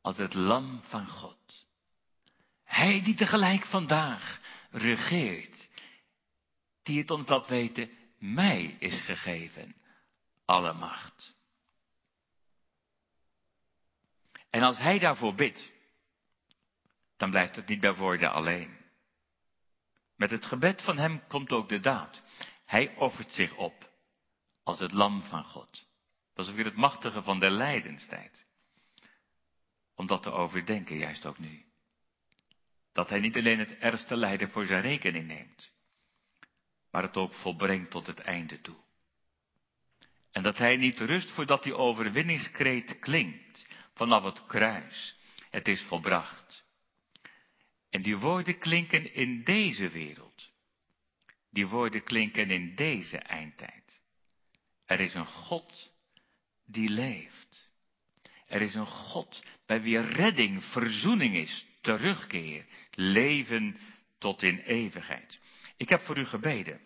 Als 0.00 0.16
het 0.16 0.34
lam 0.34 0.82
van 0.82 1.06
God. 1.06 1.66
Hij 2.64 3.02
die 3.02 3.14
tegelijk 3.14 3.66
vandaag 3.66 4.40
regeert. 4.70 5.68
Die 6.82 6.98
het 6.98 7.10
ons 7.10 7.26
dat 7.26 7.48
weten, 7.48 7.90
mij 8.18 8.76
is 8.78 9.00
gegeven. 9.00 9.76
Alle 10.44 10.72
macht. 10.72 11.34
En 14.50 14.62
als 14.62 14.78
hij 14.78 14.98
daarvoor 14.98 15.34
bidt, 15.34 15.72
dan 17.16 17.30
blijft 17.30 17.56
het 17.56 17.66
niet 17.68 17.80
bij 17.80 17.94
woorden 17.94 18.32
alleen. 18.32 18.82
Met 20.16 20.30
het 20.30 20.46
gebed 20.46 20.82
van 20.82 20.98
hem 20.98 21.26
komt 21.26 21.52
ook 21.52 21.68
de 21.68 21.80
daad. 21.80 22.22
Hij 22.64 22.96
offert 22.96 23.32
zich 23.32 23.56
op 23.56 23.92
als 24.62 24.78
het 24.78 24.92
lam 24.92 25.22
van 25.22 25.44
God. 25.44 25.86
Dat 26.34 26.46
is 26.46 26.52
weer 26.52 26.64
het 26.64 26.76
machtige 26.76 27.22
van 27.22 27.38
de 27.38 27.50
lijdenstijd. 27.50 28.46
Om 29.94 30.06
dat 30.06 30.22
te 30.22 30.30
overdenken, 30.30 30.96
juist 30.96 31.26
ook 31.26 31.38
nu. 31.38 31.64
Dat 32.92 33.08
hij 33.08 33.18
niet 33.18 33.36
alleen 33.36 33.58
het 33.58 33.78
ergste 33.78 34.16
lijden 34.16 34.50
voor 34.50 34.66
zijn 34.66 34.82
rekening 34.82 35.26
neemt, 35.26 35.72
maar 36.90 37.02
het 37.02 37.16
ook 37.16 37.34
volbrengt 37.34 37.90
tot 37.90 38.06
het 38.06 38.20
einde 38.20 38.60
toe. 38.60 38.76
En 40.30 40.42
dat 40.42 40.58
hij 40.58 40.76
niet 40.76 40.98
rust 40.98 41.30
voordat 41.30 41.62
die 41.62 41.76
overwinningskreet 41.76 42.98
klinkt 42.98 43.66
vanaf 43.94 44.24
het 44.24 44.46
kruis. 44.46 45.16
Het 45.50 45.68
is 45.68 45.82
volbracht. 45.82 46.63
En 47.94 48.02
die 48.02 48.18
woorden 48.18 48.58
klinken 48.58 49.14
in 49.14 49.44
deze 49.44 49.88
wereld. 49.88 50.52
Die 51.50 51.66
woorden 51.66 52.02
klinken 52.02 52.50
in 52.50 52.74
deze 52.74 53.18
eindtijd. 53.18 54.02
Er 54.84 55.00
is 55.00 55.14
een 55.14 55.26
God 55.26 55.92
die 56.66 56.88
leeft. 56.88 57.70
Er 58.46 58.62
is 58.62 58.74
een 58.74 58.86
God 58.86 59.44
bij 59.66 59.82
wie 59.82 60.00
redding, 60.00 60.64
verzoening 60.64 61.34
is, 61.36 61.66
terugkeer, 61.80 62.66
leven 62.90 63.76
tot 64.18 64.42
in 64.42 64.58
eeuwigheid. 64.58 65.40
Ik 65.76 65.88
heb 65.88 66.00
voor 66.00 66.18
u 66.18 66.24
gebeden. 66.24 66.80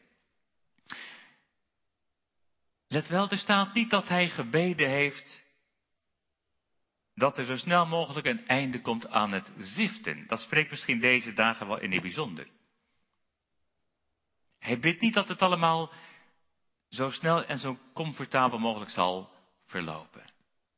Let 2.88 3.09
wel, 3.09 3.31
er 3.31 3.38
staat 3.38 3.75
niet 3.75 3.90
dat 3.90 4.09
hij 4.09 4.29
gebeden 4.29 4.90
heeft 4.90 5.42
dat 7.18 7.38
er 7.38 7.44
zo 7.44 7.57
snel 7.57 7.87
mogelijk 7.87 8.26
een 8.26 8.46
einde 8.46 8.81
komt 8.81 9.09
aan 9.09 9.33
het 9.33 9.52
ziften. 9.57 10.26
Dat 10.26 10.40
spreekt 10.40 10.70
misschien 10.70 11.00
deze 11.00 11.33
dagen 11.33 11.66
wel 11.66 11.81
in 11.81 11.92
het 11.92 12.02
bijzonder. 12.02 12.46
Hij 14.59 14.78
bidt 14.78 15.00
niet 15.00 15.14
dat 15.14 15.28
het 15.28 15.42
allemaal 15.42 15.92
zo 16.88 17.11
snel 17.11 17.44
en 17.44 17.59
zo 17.59 17.78
comfortabel 17.94 18.59
mogelijk 18.59 18.90
zal 18.90 19.31
verlopen. 19.66 20.24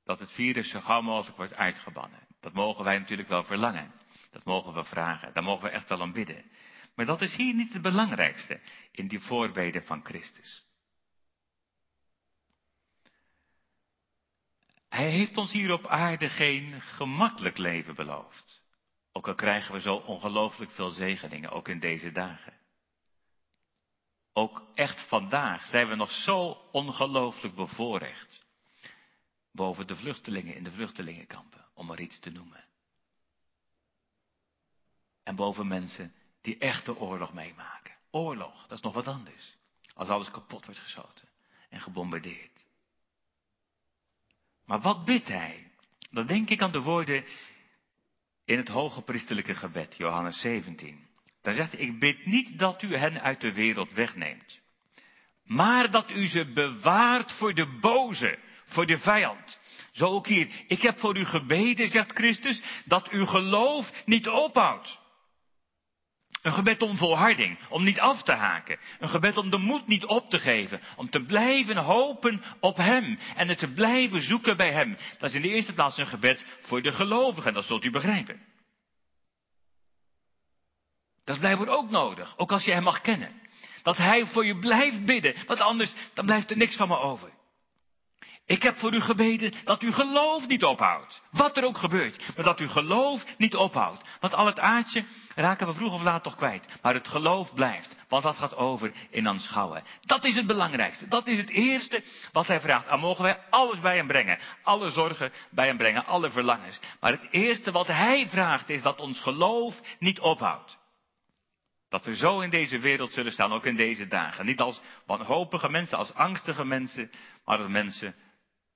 Dat 0.04 0.20
het 0.20 0.32
virus 0.32 0.70
zo 0.70 0.80
gauw 0.80 1.00
mogelijk 1.00 1.36
wordt 1.36 1.54
uitgebannen. 1.54 2.26
Dat 2.40 2.52
mogen 2.52 2.84
wij 2.84 2.98
natuurlijk 2.98 3.28
wel 3.28 3.44
verlangen. 3.44 3.92
Dat 4.30 4.44
mogen 4.44 4.74
we 4.74 4.84
vragen. 4.84 5.32
Daar 5.32 5.42
mogen 5.42 5.64
we 5.64 5.70
echt 5.70 5.88
wel 5.88 6.00
om 6.00 6.12
bidden. 6.12 6.50
Maar 6.94 7.06
dat 7.06 7.20
is 7.20 7.34
hier 7.34 7.54
niet 7.54 7.72
het 7.72 7.82
belangrijkste 7.82 8.60
in 8.92 9.08
die 9.08 9.20
voorbeden 9.20 9.84
van 9.84 10.04
Christus. 10.04 10.69
Hij 14.90 15.10
heeft 15.10 15.36
ons 15.36 15.52
hier 15.52 15.72
op 15.72 15.86
aarde 15.86 16.28
geen 16.28 16.80
gemakkelijk 16.80 17.58
leven 17.58 17.94
beloofd. 17.94 18.62
Ook 19.12 19.28
al 19.28 19.34
krijgen 19.34 19.74
we 19.74 19.80
zo 19.80 19.94
ongelooflijk 19.94 20.70
veel 20.70 20.90
zegeningen, 20.90 21.50
ook 21.50 21.68
in 21.68 21.78
deze 21.78 22.12
dagen. 22.12 22.58
Ook 24.32 24.62
echt 24.74 25.08
vandaag 25.08 25.66
zijn 25.66 25.88
we 25.88 25.94
nog 25.94 26.10
zo 26.10 26.68
ongelooflijk 26.72 27.54
bevoorrecht. 27.54 28.44
Boven 29.52 29.86
de 29.86 29.96
vluchtelingen 29.96 30.54
in 30.54 30.64
de 30.64 30.72
vluchtelingenkampen, 30.72 31.66
om 31.74 31.86
maar 31.86 32.00
iets 32.00 32.18
te 32.18 32.30
noemen. 32.30 32.64
En 35.22 35.36
boven 35.36 35.66
mensen 35.66 36.14
die 36.40 36.58
echte 36.58 36.96
oorlog 36.96 37.32
meemaken. 37.32 37.96
Oorlog, 38.10 38.62
dat 38.66 38.78
is 38.78 38.84
nog 38.84 38.94
wat 38.94 39.06
anders. 39.06 39.56
Als 39.94 40.08
alles 40.08 40.30
kapot 40.30 40.64
wordt 40.64 40.80
geschoten 40.80 41.28
en 41.68 41.80
gebombardeerd. 41.80 42.59
Maar 44.70 44.80
wat 44.80 45.04
bidt 45.04 45.28
hij? 45.28 45.66
Dan 46.10 46.26
denk 46.26 46.50
ik 46.50 46.62
aan 46.62 46.72
de 46.72 46.80
woorden 46.80 47.24
in 48.44 48.56
het 48.56 48.68
hoge 48.68 49.02
priestelijke 49.02 49.54
gebed, 49.54 49.94
Johannes 49.96 50.40
17. 50.40 51.06
Daar 51.42 51.54
zegt 51.54 51.72
hij, 51.72 51.80
ik 51.80 51.98
bid 51.98 52.26
niet 52.26 52.58
dat 52.58 52.82
u 52.82 52.96
hen 52.96 53.22
uit 53.22 53.40
de 53.40 53.52
wereld 53.52 53.92
wegneemt, 53.92 54.60
maar 55.44 55.90
dat 55.90 56.10
u 56.10 56.26
ze 56.26 56.52
bewaart 56.52 57.32
voor 57.32 57.54
de 57.54 57.78
boze, 57.80 58.38
voor 58.64 58.86
de 58.86 58.98
vijand. 58.98 59.58
Zo 59.92 60.06
ook 60.06 60.26
hier, 60.26 60.64
ik 60.66 60.82
heb 60.82 60.98
voor 60.98 61.16
u 61.16 61.24
gebeden, 61.24 61.88
zegt 61.88 62.12
Christus, 62.12 62.62
dat 62.84 63.08
uw 63.08 63.24
geloof 63.24 63.92
niet 64.04 64.28
ophoudt. 64.28 64.98
Een 66.42 66.52
gebed 66.52 66.82
om 66.82 66.96
volharding, 66.96 67.58
om 67.68 67.84
niet 67.84 68.00
af 68.00 68.22
te 68.22 68.32
haken. 68.32 68.78
Een 68.98 69.08
gebed 69.08 69.36
om 69.36 69.50
de 69.50 69.58
moed 69.58 69.86
niet 69.86 70.04
op 70.04 70.30
te 70.30 70.38
geven. 70.38 70.80
Om 70.96 71.10
te 71.10 71.24
blijven 71.24 71.76
hopen 71.76 72.42
op 72.60 72.76
Hem. 72.76 73.18
En 73.36 73.48
het 73.48 73.58
te 73.58 73.72
blijven 73.72 74.20
zoeken 74.20 74.56
bij 74.56 74.72
Hem. 74.72 74.96
Dat 75.18 75.28
is 75.28 75.34
in 75.34 75.42
de 75.42 75.48
eerste 75.48 75.74
plaats 75.74 75.98
een 75.98 76.06
gebed 76.06 76.46
voor 76.60 76.82
de 76.82 76.92
gelovigen, 76.92 77.54
dat 77.54 77.64
zult 77.64 77.84
u 77.84 77.90
begrijpen. 77.90 78.48
Dat 81.24 81.34
is 81.34 81.40
blijkbaar 81.40 81.68
ook 81.68 81.90
nodig, 81.90 82.38
ook 82.38 82.52
als 82.52 82.64
je 82.64 82.72
Hem 82.72 82.82
mag 82.82 83.00
kennen. 83.00 83.40
Dat 83.82 83.96
Hij 83.96 84.26
voor 84.26 84.46
je 84.46 84.58
blijft 84.58 85.04
bidden, 85.04 85.34
want 85.46 85.60
anders 85.60 85.94
dan 86.14 86.24
blijft 86.24 86.50
er 86.50 86.56
niks 86.56 86.76
van 86.76 86.88
me 86.88 86.96
over. 86.96 87.30
Ik 88.50 88.62
heb 88.62 88.76
voor 88.76 88.94
u 88.94 89.00
gebeden 89.00 89.52
dat 89.64 89.82
uw 89.82 89.92
geloof 89.92 90.46
niet 90.46 90.64
ophoudt. 90.64 91.22
Wat 91.30 91.56
er 91.56 91.64
ook 91.64 91.78
gebeurt. 91.78 92.34
Maar 92.36 92.44
dat 92.44 92.58
uw 92.58 92.68
geloof 92.68 93.24
niet 93.38 93.56
ophoudt. 93.56 94.02
Want 94.20 94.34
al 94.34 94.46
het 94.46 94.58
aardje 94.58 95.04
raken 95.34 95.66
we 95.66 95.74
vroeg 95.74 95.94
of 95.94 96.02
laat 96.02 96.22
toch 96.22 96.36
kwijt. 96.36 96.66
Maar 96.82 96.94
het 96.94 97.08
geloof 97.08 97.54
blijft. 97.54 97.96
Want 98.08 98.22
dat 98.22 98.36
gaat 98.36 98.56
over 98.56 98.92
in 99.10 99.28
aanschouwen. 99.28 99.82
Dat 100.00 100.24
is 100.24 100.36
het 100.36 100.46
belangrijkste. 100.46 101.08
Dat 101.08 101.26
is 101.26 101.38
het 101.38 101.50
eerste 101.50 102.02
wat 102.32 102.46
hij 102.46 102.60
vraagt. 102.60 102.86
En 102.86 103.00
mogen 103.00 103.22
wij 103.22 103.38
alles 103.50 103.80
bij 103.80 103.96
hem 103.96 104.06
brengen. 104.06 104.38
Alle 104.62 104.90
zorgen 104.90 105.32
bij 105.50 105.66
hem 105.66 105.76
brengen. 105.76 106.06
Alle 106.06 106.30
verlangens. 106.30 106.80
Maar 107.00 107.12
het 107.12 107.28
eerste 107.30 107.72
wat 107.72 107.86
hij 107.86 108.28
vraagt 108.28 108.68
is 108.70 108.82
dat 108.82 109.00
ons 109.00 109.20
geloof 109.20 109.80
niet 109.98 110.20
ophoudt. 110.20 110.78
Dat 111.88 112.04
we 112.04 112.16
zo 112.16 112.40
in 112.40 112.50
deze 112.50 112.78
wereld 112.78 113.12
zullen 113.12 113.32
staan, 113.32 113.52
ook 113.52 113.66
in 113.66 113.76
deze 113.76 114.06
dagen. 114.06 114.46
Niet 114.46 114.60
als 114.60 114.80
wanhopige 115.06 115.68
mensen, 115.68 115.98
als 115.98 116.14
angstige 116.14 116.64
mensen, 116.64 117.10
maar 117.44 117.58
als 117.58 117.68
mensen 117.68 118.14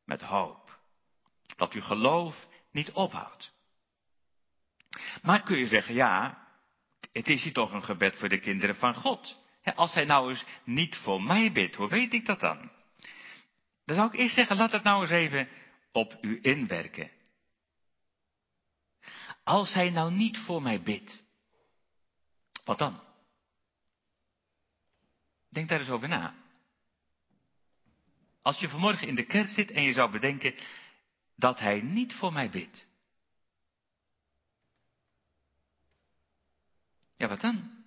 met 0.05 0.23
hoop. 0.23 0.79
Dat 1.57 1.73
uw 1.73 1.83
geloof 1.83 2.47
niet 2.71 2.93
ophoudt. 2.93 3.53
Maar 5.23 5.43
kun 5.43 5.59
je 5.59 5.67
zeggen, 5.67 5.95
ja, 5.95 6.47
het 7.12 7.29
is 7.29 7.43
hier 7.43 7.53
toch 7.53 7.73
een 7.73 7.85
gebed 7.85 8.17
voor 8.17 8.29
de 8.29 8.40
kinderen 8.40 8.77
van 8.77 8.95
God. 8.95 9.43
Als 9.75 9.95
hij 9.95 10.05
nou 10.05 10.31
eens 10.31 10.45
niet 10.64 10.97
voor 10.97 11.23
mij 11.23 11.53
bidt, 11.53 11.77
hoe 11.77 11.88
weet 11.88 12.12
ik 12.12 12.27
dat 12.27 12.40
dan? 12.40 12.71
Dan 13.85 13.97
zou 13.97 14.09
ik 14.09 14.19
eerst 14.19 14.35
zeggen, 14.35 14.57
laat 14.57 14.73
het 14.73 14.83
nou 14.83 15.01
eens 15.01 15.11
even 15.11 15.49
op 15.93 16.19
u 16.21 16.38
inwerken. 16.43 17.11
Als 19.43 19.73
hij 19.73 19.90
nou 19.90 20.12
niet 20.12 20.38
voor 20.38 20.62
mij 20.62 20.83
bidt, 20.83 21.23
wat 22.64 22.79
dan? 22.79 23.03
Denk 25.49 25.69
daar 25.69 25.79
eens 25.79 25.90
over 25.90 26.09
na. 26.09 26.43
Als 28.44 28.59
je 28.59 28.68
vanmorgen 28.68 29.09
in 29.09 29.14
de 29.14 29.26
kerk 29.26 29.48
zit 29.48 29.70
en 29.70 29.83
je 29.83 29.92
zou 29.92 30.11
bedenken 30.11 30.54
dat 31.37 31.59
hij 31.59 31.80
niet 31.80 32.14
voor 32.14 32.33
mij 32.33 32.50
bidt. 32.50 32.87
Ja, 37.16 37.28
wat 37.28 37.40
dan? 37.40 37.85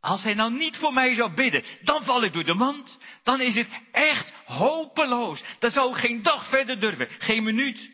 Als 0.00 0.22
hij 0.22 0.34
nou 0.34 0.52
niet 0.52 0.76
voor 0.76 0.92
mij 0.92 1.14
zou 1.14 1.34
bidden, 1.34 1.64
dan 1.82 2.04
val 2.04 2.22
ik 2.22 2.32
door 2.32 2.44
de 2.44 2.54
mand. 2.54 2.98
Dan 3.22 3.40
is 3.40 3.54
het 3.54 3.80
echt 3.92 4.32
hopeloos. 4.44 5.44
Dan 5.58 5.70
zou 5.70 5.92
ik 5.92 6.00
geen 6.00 6.22
dag 6.22 6.48
verder 6.48 6.80
durven, 6.80 7.08
geen 7.10 7.42
minuut. 7.42 7.90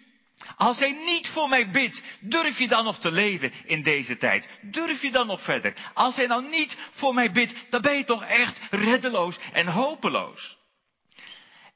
Als 0.61 0.79
hij 0.79 0.91
niet 0.91 1.29
voor 1.29 1.49
mij 1.49 1.71
bidt, 1.71 2.03
durf 2.21 2.59
je 2.59 2.69
dan 2.69 2.85
nog 2.85 2.99
te 2.99 3.11
leven 3.11 3.53
in 3.65 3.83
deze 3.83 4.17
tijd? 4.17 4.49
Durf 4.63 5.03
je 5.03 5.11
dan 5.11 5.27
nog 5.27 5.43
verder? 5.43 5.75
Als 5.95 6.17
hij 6.17 6.27
nou 6.27 6.49
niet 6.49 6.77
voor 6.91 7.15
mij 7.15 7.33
bidt, 7.33 7.55
dan 7.71 7.81
ben 7.81 7.97
je 7.97 8.05
toch 8.05 8.25
echt 8.25 8.61
reddeloos 8.71 9.39
en 9.53 9.67
hopeloos. 9.67 10.59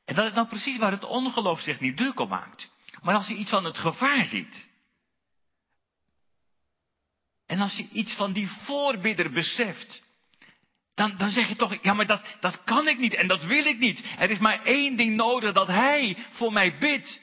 En 0.04 0.14
dat 0.14 0.24
is 0.24 0.32
nou 0.32 0.46
precies 0.46 0.78
waar 0.78 0.90
het 0.90 1.04
ongeloof 1.04 1.60
zich 1.60 1.80
niet 1.80 1.96
druk 1.96 2.20
om 2.20 2.28
maakt. 2.28 2.70
Maar 3.02 3.14
als 3.14 3.28
je 3.28 3.34
iets 3.34 3.50
van 3.50 3.64
het 3.64 3.78
gevaar 3.78 4.24
ziet. 4.24 4.68
En 7.46 7.60
als 7.60 7.76
je 7.76 7.88
iets 7.92 8.14
van 8.14 8.32
die 8.32 8.48
voorbidder 8.48 9.30
beseft. 9.30 10.02
Dan, 10.94 11.16
dan 11.16 11.30
zeg 11.30 11.48
je 11.48 11.56
toch, 11.56 11.76
ja 11.82 11.94
maar 11.94 12.06
dat, 12.06 12.24
dat 12.40 12.64
kan 12.64 12.88
ik 12.88 12.98
niet 12.98 13.14
en 13.14 13.26
dat 13.26 13.44
wil 13.44 13.64
ik 13.64 13.78
niet. 13.78 14.04
Er 14.18 14.30
is 14.30 14.38
maar 14.38 14.64
één 14.64 14.96
ding 14.96 15.16
nodig, 15.16 15.52
dat 15.52 15.66
hij 15.66 16.16
voor 16.30 16.52
mij 16.52 16.78
bidt. 16.78 17.22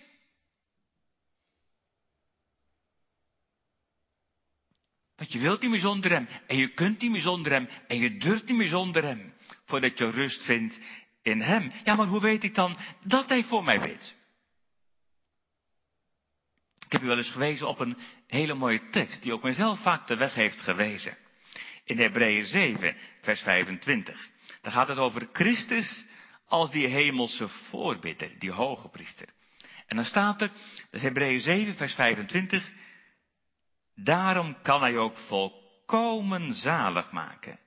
Want 5.21 5.33
je 5.33 5.39
wilt 5.39 5.61
niet 5.61 5.69
meer 5.69 5.79
zonder 5.79 6.11
hem. 6.11 6.27
En 6.47 6.57
je 6.57 6.73
kunt 6.73 7.01
niet 7.01 7.11
meer 7.11 7.21
zonder 7.21 7.51
hem. 7.51 7.69
En 7.87 7.97
je 7.97 8.17
durft 8.17 8.47
niet 8.47 8.57
meer 8.57 8.67
zonder 8.67 9.03
hem. 9.03 9.33
Voordat 9.65 9.97
je 9.97 10.09
rust 10.09 10.43
vindt 10.43 10.79
in 11.21 11.41
hem. 11.41 11.71
Ja, 11.83 11.95
maar 11.95 12.07
hoe 12.07 12.21
weet 12.21 12.43
ik 12.43 12.55
dan 12.55 12.77
dat 13.05 13.29
hij 13.29 13.43
voor 13.43 13.63
mij 13.63 13.79
weet? 13.81 14.15
Ik 16.85 16.91
heb 16.91 17.01
u 17.01 17.05
wel 17.05 17.17
eens 17.17 17.31
gewezen 17.31 17.67
op 17.67 17.79
een 17.79 17.97
hele 18.27 18.53
mooie 18.53 18.89
tekst. 18.89 19.21
Die 19.21 19.33
ook 19.33 19.43
mijzelf 19.43 19.81
vaak 19.81 20.07
de 20.07 20.15
weg 20.15 20.33
heeft 20.33 20.61
gewezen. 20.61 21.17
In 21.83 21.99
Hebreeën 21.99 22.45
7, 22.45 22.95
vers 23.21 23.41
25. 23.41 24.29
Daar 24.61 24.73
gaat 24.73 24.87
het 24.87 24.97
over 24.97 25.29
Christus 25.33 26.05
als 26.45 26.71
die 26.71 26.87
hemelse 26.87 27.47
voorbidder. 27.47 28.39
Die 28.39 28.51
hoge 28.51 28.89
priester. 28.89 29.27
En 29.87 29.95
dan 29.95 30.05
staat 30.05 30.41
er, 30.41 30.51
Hebreeën 30.91 31.39
7, 31.39 31.75
vers 31.75 31.93
25. 31.93 32.71
Daarom 34.03 34.61
kan 34.61 34.81
hij 34.81 34.97
ook 34.97 35.17
volkomen 35.17 36.53
zalig 36.53 37.11
maken, 37.11 37.59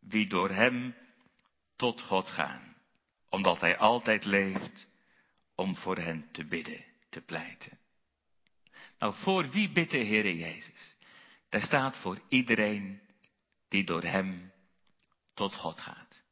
wie 0.00 0.26
door 0.26 0.50
hem 0.50 0.94
tot 1.76 2.00
God 2.00 2.28
gaan, 2.28 2.76
omdat 3.28 3.60
hij 3.60 3.78
altijd 3.78 4.24
leeft 4.24 4.86
om 5.54 5.76
voor 5.76 5.96
hen 5.96 6.28
te 6.32 6.44
bidden, 6.44 6.84
te 7.10 7.20
pleiten. 7.20 7.78
Nou, 8.98 9.14
voor 9.14 9.50
wie 9.50 9.72
bidt 9.72 9.90
de 9.90 9.98
Heer 9.98 10.32
Jezus? 10.34 10.96
Daar 11.48 11.62
staat 11.62 11.98
voor 11.98 12.20
iedereen 12.28 13.00
die 13.68 13.84
door 13.84 14.02
hem 14.02 14.52
tot 15.34 15.54
God 15.54 15.80
gaat. 15.80 16.22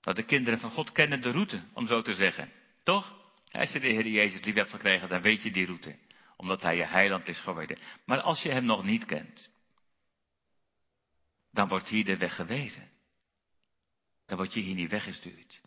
Nou, 0.00 0.16
de 0.16 0.24
kinderen 0.24 0.58
van 0.60 0.70
God 0.70 0.92
kennen 0.92 1.20
de 1.20 1.30
route, 1.30 1.62
om 1.72 1.86
zo 1.86 2.02
te 2.02 2.14
zeggen. 2.14 2.52
Toch? 2.82 3.24
Als 3.50 3.72
je 3.72 3.80
de 3.80 3.86
Heer 3.86 4.06
Jezus 4.06 4.44
lief 4.44 4.54
hebt 4.54 4.70
gekregen, 4.70 5.08
dan 5.08 5.22
weet 5.22 5.42
je 5.42 5.50
die 5.50 5.66
route 5.66 5.96
omdat 6.36 6.62
hij 6.62 6.76
je 6.76 6.86
heiland 6.86 7.28
is 7.28 7.40
geworden. 7.40 7.78
Maar 8.04 8.20
als 8.20 8.42
je 8.42 8.50
hem 8.50 8.64
nog 8.64 8.84
niet 8.84 9.04
kent, 9.04 9.50
dan 11.50 11.68
wordt 11.68 11.88
hier 11.88 12.04
de 12.04 12.16
weg 12.16 12.34
gewezen. 12.34 12.90
Dan 14.26 14.36
word 14.36 14.52
je 14.52 14.60
hier 14.60 14.74
niet 14.74 14.90
weggestuurd, 14.90 15.60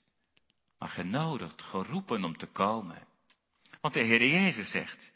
maar 0.78 0.90
genodigd, 0.90 1.62
geroepen 1.62 2.24
om 2.24 2.38
te 2.38 2.48
komen. 2.48 3.08
Want 3.82 3.94
de 3.94 4.04
Heer 4.04 4.28
Jezus 4.28 4.72
zegt, 4.72 5.12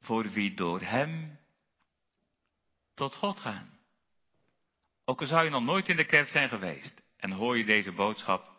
voor 0.00 0.30
wie 0.30 0.54
door 0.54 0.80
hem 0.80 1.38
tot 2.94 3.14
God 3.14 3.40
gaan. 3.40 3.78
Ook 5.04 5.20
al 5.20 5.26
zou 5.26 5.44
je 5.44 5.50
nog 5.50 5.62
nooit 5.62 5.88
in 5.88 5.96
de 5.96 6.06
kerk 6.06 6.28
zijn 6.28 6.48
geweest 6.48 7.02
en 7.16 7.30
hoor 7.30 7.58
je 7.58 7.64
deze 7.64 7.92
boodschap, 7.92 8.49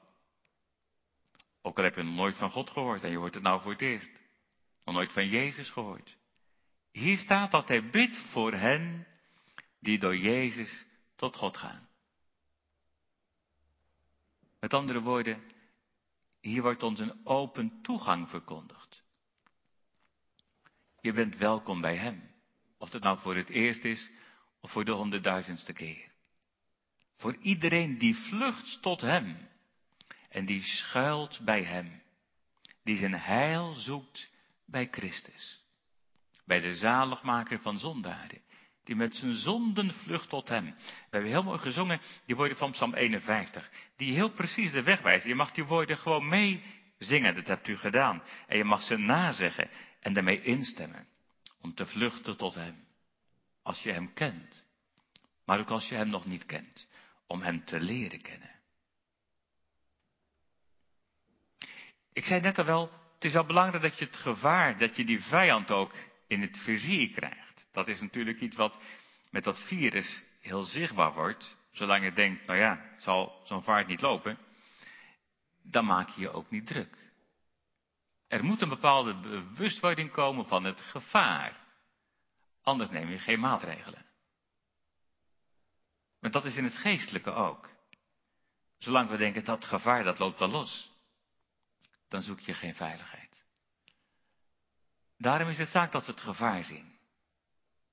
ook 1.62 1.78
al 1.78 1.84
heb 1.84 1.95
je 1.95 2.04
nog 2.04 2.15
nooit 2.15 2.38
van 2.38 2.50
God 2.50 2.69
gehoord 2.69 3.04
en 3.04 3.12
je 3.12 3.17
hoort 3.17 3.34
het 3.34 3.43
nou 3.43 3.62
voor 3.62 3.71
het 3.71 3.82
eerst. 3.82 4.10
Nog 4.86 4.95
nooit 4.95 5.12
van 5.12 5.28
Jezus 5.28 5.69
gehoord. 5.69 6.17
Hier 6.91 7.17
staat 7.17 7.52
dat 7.52 7.67
hij 7.67 7.89
bidt 7.89 8.17
voor 8.17 8.54
hen 8.54 9.08
die 9.80 10.00
door 10.00 10.17
Jezus 10.17 10.86
tot 11.15 11.36
God 11.36 11.58
gaan. 11.58 11.89
Met 14.60 14.74
andere 14.74 15.02
woorden, 15.02 15.43
hier 16.39 16.62
wordt 16.62 16.84
ons 16.84 17.00
een 17.00 17.26
open 17.26 17.82
toegang 17.82 18.30
verkondigd. 18.30 19.04
Je 21.00 21.13
bent 21.13 21.38
welkom 21.38 21.82
bij 21.82 21.97
Hem. 21.97 22.30
Of 22.78 22.91
het 22.91 23.04
nou 23.04 23.19
voor 23.19 23.36
het 23.36 23.50
eerst 23.50 23.84
is 23.84 24.10
of 24.60 24.71
voor 24.71 24.86
de 24.86 24.91
honderdduizendste 24.91 25.74
keer. 25.74 26.12
Voor 27.17 27.36
iedereen 27.36 27.97
die 27.97 28.15
vlucht 28.15 28.82
tot 28.82 29.02
Hem 29.02 29.50
en 30.32 30.46
die 30.46 30.63
schuilt 30.63 31.39
bij 31.44 31.63
Hem, 31.63 32.02
die 32.84 32.98
zijn 32.98 33.13
heil 33.13 33.74
zoekt 33.74 34.30
bij 34.65 34.88
Christus, 34.91 35.63
bij 36.46 36.60
de 36.60 36.76
zaligmaker 36.76 37.60
van 37.60 37.80
zondaren, 37.80 38.41
die 38.84 38.96
met 38.96 39.15
zijn 39.15 39.34
zonden 39.34 39.94
vlucht 39.94 40.30
tot 40.30 40.50
Hem. 40.50 40.65
We 40.65 41.08
hebben 41.10 41.30
heel 41.30 41.44
mooi 41.44 41.60
gezongen 41.60 42.02
die 42.26 42.36
woorden 42.36 42.58
van 42.58 42.72
Psalm 42.72 42.94
51, 42.94 43.72
die 43.98 44.13
heel 44.13 44.32
precies 44.32 44.72
de 44.72 44.84
weg 44.84 45.02
wijzen. 45.02 45.30
Je 45.30 45.36
mag 45.36 45.52
die 45.52 45.65
woorden 45.65 45.98
gewoon 45.98 46.28
mee 46.28 46.63
zingen, 46.98 47.36
dat 47.36 47.48
hebt 47.48 47.67
u 47.67 47.78
gedaan. 47.78 48.24
En 48.48 48.58
je 48.58 48.63
mag 48.63 48.82
ze 48.82 48.98
nazeggen 48.98 49.70
en 50.00 50.13
daarmee 50.13 50.41
instemmen, 50.41 51.08
om 51.62 51.74
te 51.74 51.86
vluchten 51.86 52.38
tot 52.38 52.56
Hem. 52.56 52.84
Als 53.63 53.84
je 53.84 53.91
Hem 53.91 54.13
kent, 54.13 54.63
maar 55.46 55.60
ook 55.60 55.70
als 55.70 55.89
je 55.89 55.96
Hem 55.96 56.10
nog 56.10 56.26
niet 56.26 56.46
kent, 56.46 56.88
om 57.28 57.41
Hem 57.41 57.65
te 57.65 57.80
leren 57.80 58.22
kennen. 58.22 58.51
Ik 62.21 62.27
zei 62.27 62.41
net 62.41 62.57
al 62.57 62.65
wel, 62.65 62.91
het 63.13 63.23
is 63.23 63.34
wel 63.34 63.45
belangrijk 63.45 63.84
dat 63.84 63.99
je 63.99 64.05
het 64.05 64.17
gevaar, 64.17 64.77
dat 64.77 64.95
je 64.95 65.05
die 65.05 65.23
vijand 65.23 65.71
ook 65.71 65.93
in 66.27 66.41
het 66.41 66.57
vizier 66.57 67.10
krijgt. 67.10 67.65
Dat 67.71 67.88
is 67.88 68.01
natuurlijk 68.01 68.39
iets 68.39 68.55
wat 68.55 68.77
met 69.29 69.43
dat 69.43 69.63
virus 69.63 70.23
heel 70.41 70.63
zichtbaar 70.63 71.13
wordt. 71.13 71.57
Zolang 71.71 72.03
je 72.03 72.13
denkt, 72.13 72.45
nou 72.45 72.60
ja, 72.60 72.95
zal 72.97 73.41
zo'n 73.43 73.63
vaart 73.63 73.88
niet 73.88 74.01
lopen. 74.01 74.38
Dan 75.62 75.86
maak 75.86 76.10
je 76.10 76.21
je 76.21 76.31
ook 76.31 76.49
niet 76.49 76.67
druk. 76.67 76.97
Er 78.27 78.43
moet 78.43 78.62
een 78.62 78.69
bepaalde 78.69 79.15
bewustwording 79.15 80.12
komen 80.12 80.47
van 80.47 80.63
het 80.63 80.81
gevaar. 80.81 81.57
Anders 82.62 82.89
neem 82.89 83.10
je 83.10 83.19
geen 83.19 83.39
maatregelen. 83.39 84.05
Maar 86.19 86.31
dat 86.31 86.45
is 86.45 86.55
in 86.55 86.63
het 86.63 86.77
geestelijke 86.77 87.31
ook. 87.31 87.69
Zolang 88.77 89.10
we 89.10 89.17
denken 89.17 89.43
dat 89.43 89.65
gevaar 89.65 90.03
dat 90.03 90.19
loopt 90.19 90.39
wel 90.39 90.49
los, 90.49 90.90
dan 92.12 92.21
zoek 92.21 92.39
je 92.39 92.54
geen 92.54 92.76
veiligheid. 92.76 93.45
Daarom 95.17 95.50
is 95.50 95.58
het 95.58 95.69
zaak 95.69 95.91
dat 95.91 96.06
we 96.06 96.12
het 96.12 96.21
gevaar 96.21 96.63
zien. 96.63 97.00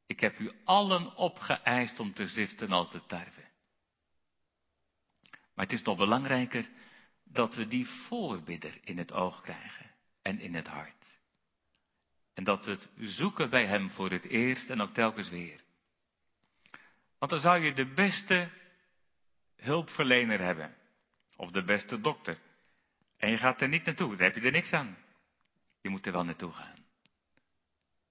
Ik 0.07 0.21
heb 0.21 0.39
u 0.39 0.53
allen 0.65 1.17
opgeëist 1.17 2.01
om 2.01 2.15
te 2.15 2.27
ziften 2.27 2.73
als 2.73 2.91
te 2.91 3.07
tarwe. 3.07 3.47
Maar 5.55 5.65
het 5.65 5.73
is 5.73 5.83
nog 5.83 5.97
belangrijker 5.97 6.69
dat 7.25 7.55
we 7.55 7.67
die 7.67 7.87
voorbidder 7.87 8.79
in 8.83 8.99
het 8.99 9.13
oog 9.13 9.41
krijgen 9.41 9.91
en 10.23 10.41
in 10.41 10.55
het 10.55 10.67
hart. 10.67 11.19
En 12.35 12.45
dat 12.45 12.65
we 12.65 12.71
het 12.71 12.89
zoeken 12.97 13.51
bij 13.51 13.67
hem 13.67 13.91
voor 13.91 14.11
het 14.11 14.25
eerst 14.25 14.71
en 14.71 14.81
ook 14.81 14.95
telkens 14.95 15.29
weer. 15.29 15.61
Want 17.19 17.31
dan 17.31 17.41
zou 17.41 17.65
je 17.65 17.73
de 17.73 17.93
beste 17.95 18.51
hulpverlener 19.57 20.41
hebben. 20.41 20.77
Of 21.37 21.51
de 21.51 21.65
beste 21.65 22.01
dokter. 22.01 22.39
En 23.19 23.31
je 23.31 23.37
gaat 23.37 23.61
er 23.61 23.69
niet 23.69 23.85
naartoe, 23.85 24.17
daar 24.17 24.27
heb 24.27 24.35
je 24.35 24.47
er 24.47 24.53
niks 24.53 24.73
aan. 24.73 24.97
Je 25.81 25.89
moet 25.89 26.07
er 26.07 26.13
wel 26.13 26.25
naartoe 26.25 26.53
gaan. 26.53 26.87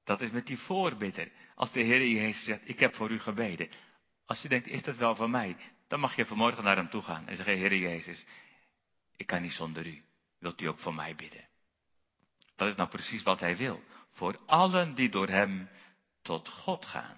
Dat 0.04 0.22
is 0.22 0.32
met 0.32 0.46
die 0.46 0.58
voorbidder. 0.58 1.32
Als 1.56 1.72
de 1.72 1.80
Heer 1.80 2.08
Jezus 2.08 2.44
zegt, 2.44 2.70
ik 2.70 2.80
heb 2.80 2.96
voor 2.96 3.12
u 3.12 3.20
gebeden. 3.20 3.70
Als 4.26 4.42
je 4.42 4.50
denkt, 4.50 4.68
is 4.68 4.84
dat 4.84 4.96
wel 4.96 5.16
van 5.16 5.32
mij? 5.32 5.58
Dan 5.88 6.00
mag 6.00 6.16
je 6.16 6.26
vanmorgen 6.26 6.64
naar 6.64 6.76
hem 6.76 6.90
toe 6.90 7.02
gaan 7.02 7.28
en 7.28 7.36
zeggen, 7.36 7.58
Heer 7.58 7.76
Jezus, 7.76 8.26
ik 9.16 9.26
kan 9.26 9.42
niet 9.42 9.52
zonder 9.52 9.88
u. 9.88 10.04
Wilt 10.40 10.62
u 10.62 10.66
ook 10.66 10.80
voor 10.80 10.94
mij 10.94 11.16
bidden? 11.16 11.48
Dat 12.56 12.68
is 12.68 12.76
nou 12.76 12.90
precies 12.90 13.24
wat 13.24 13.40
hij 13.40 13.58
wil. 13.58 13.84
Voor 14.12 14.40
allen 14.46 14.96
die 14.96 15.10
door 15.10 15.28
hem 15.28 15.70
tot 16.22 16.50
God 16.50 16.86
gaan. 16.86 17.18